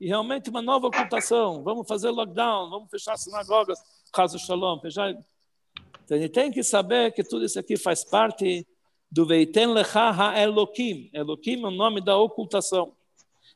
[0.00, 1.62] E realmente uma nova ocultação.
[1.62, 3.78] Vamos fazer lockdown, vamos fechar sinagogas,
[4.12, 5.14] caso shalom, fechar.
[6.06, 8.64] Então gente tem que saber que tudo isso aqui faz parte
[9.10, 11.10] do Veiten Lecha Ha-Elokim.
[11.12, 12.92] Elokim é o nome da ocultação.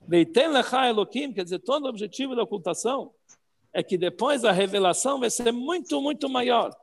[0.07, 3.13] Veiten Lecha Elokim, quer dizer, todo o objetivo da ocultação
[3.73, 6.77] é que depois a revelação vai ser muito, muito maior.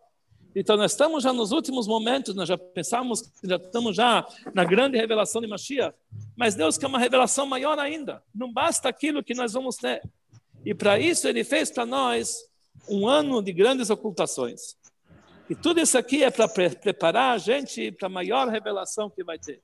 [0.56, 4.98] Então, nós estamos já nos últimos momentos, nós já pensamos já estamos já na grande
[4.98, 5.94] revelação de Mashiach,
[6.34, 8.24] mas Deus quer uma revelação maior ainda.
[8.34, 10.02] Não basta aquilo que nós vamos ter.
[10.66, 12.38] E para isso, Ele fez para nós
[12.90, 14.77] um ano de grandes ocultações.
[15.50, 19.24] E tudo isso aqui é para pre preparar a gente para a maior revelação que
[19.24, 19.62] vai ter.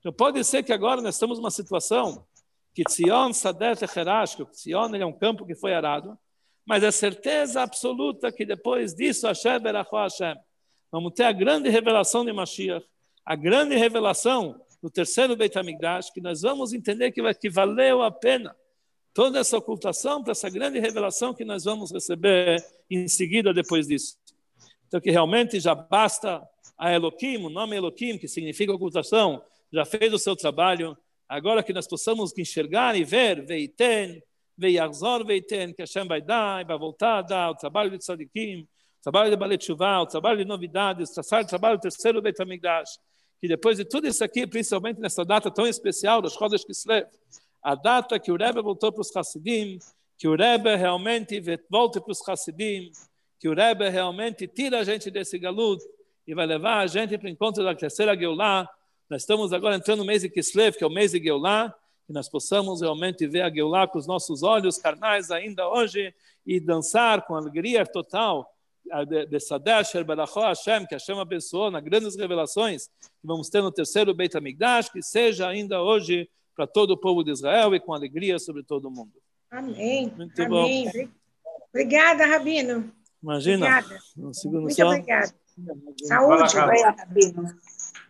[0.00, 2.26] Então, pode ser que agora nós estamos numa situação
[2.74, 6.18] que Tzion Sadet Echerash, que Tzion é um campo que foi arado,
[6.66, 10.36] mas é certeza absoluta que depois disso, Hashem Berachó Hashem,
[10.90, 12.84] vamos ter a grande revelação de Mashiach,
[13.24, 18.10] a grande revelação do terceiro Beit HaMikdash, que nós vamos entender que, que valeu a
[18.10, 18.56] pena
[19.12, 24.16] toda essa ocultação para essa grande revelação que nós vamos receber em seguida depois disso.
[24.90, 26.42] Então, que realmente já basta
[26.76, 29.40] a Elohim, o nome Elohim, que significa ocultação,
[29.72, 30.98] já fez o seu trabalho.
[31.28, 34.20] Agora que nós possamos enxergar e ver, Veiten,
[34.58, 38.62] Veiazor Veiten, que Hashem vai dar, e vai voltar a dar o trabalho de Tzadikim,
[38.62, 42.36] o trabalho de Balet Shuvah, o trabalho de novidades, o trabalho do terceiro Beit
[43.40, 47.06] que depois de tudo isso aqui, principalmente nessa data tão especial, dos Chodesh Kislev,
[47.62, 49.78] a data que o Rebbe voltou para os Hassidim,
[50.18, 52.90] que o Rebbe realmente volte para os Hassidim,
[53.40, 55.82] que o Rebbe realmente tira a gente desse galudo
[56.26, 58.68] e vai levar a gente para o encontro da terceira Geulah.
[59.08, 61.74] Nós estamos agora entrando no mês de Kislev, que é o mês de Geulah,
[62.06, 66.14] que nós possamos realmente ver a Geulah com os nossos olhos carnais ainda hoje
[66.46, 68.46] e dançar com alegria total
[69.28, 74.12] de Sadesh, Barachó Hashem, que Hashem abençoou nas grandes revelações que vamos ter no terceiro
[74.12, 78.38] Beit HaMikdash, que seja ainda hoje para todo o povo de Israel e com alegria
[78.38, 79.12] sobre todo o mundo.
[79.50, 80.12] Amém.
[80.14, 80.84] Muito Amém.
[80.84, 81.08] bom.
[81.72, 82.99] Obrigada, Rabino.
[83.22, 83.66] Imagina.
[83.66, 84.00] Obrigada.
[84.16, 84.88] Um segundo Muito só.
[84.88, 85.34] obrigada.
[86.04, 86.54] Saúde.
[86.54, 87.44] Vai, Rabino.